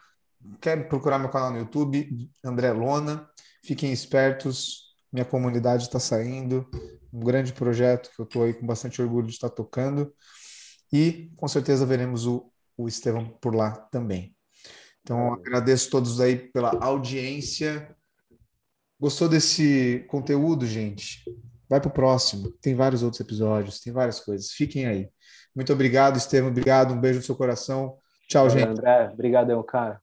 [0.61, 3.29] Quer procurar meu canal no YouTube, André Lona.
[3.65, 6.69] Fiquem espertos, minha comunidade está saindo.
[7.13, 10.13] Um grande projeto que eu estou aí com bastante orgulho de estar tocando.
[10.93, 14.35] E com certeza veremos o, o Estevão por lá também.
[15.03, 17.95] Então, agradeço a todos aí pela audiência.
[19.01, 21.25] Gostou desse conteúdo, gente?
[21.69, 22.51] Vai para o próximo.
[22.63, 24.51] Tem vários outros episódios, tem várias coisas.
[24.51, 25.09] Fiquem aí.
[25.55, 26.51] Muito obrigado, Estevam.
[26.51, 26.95] Obrigado.
[26.95, 27.97] Um beijo no seu coração.
[28.29, 28.69] Tchau, gente.
[28.69, 30.01] André, obrigadão, cara.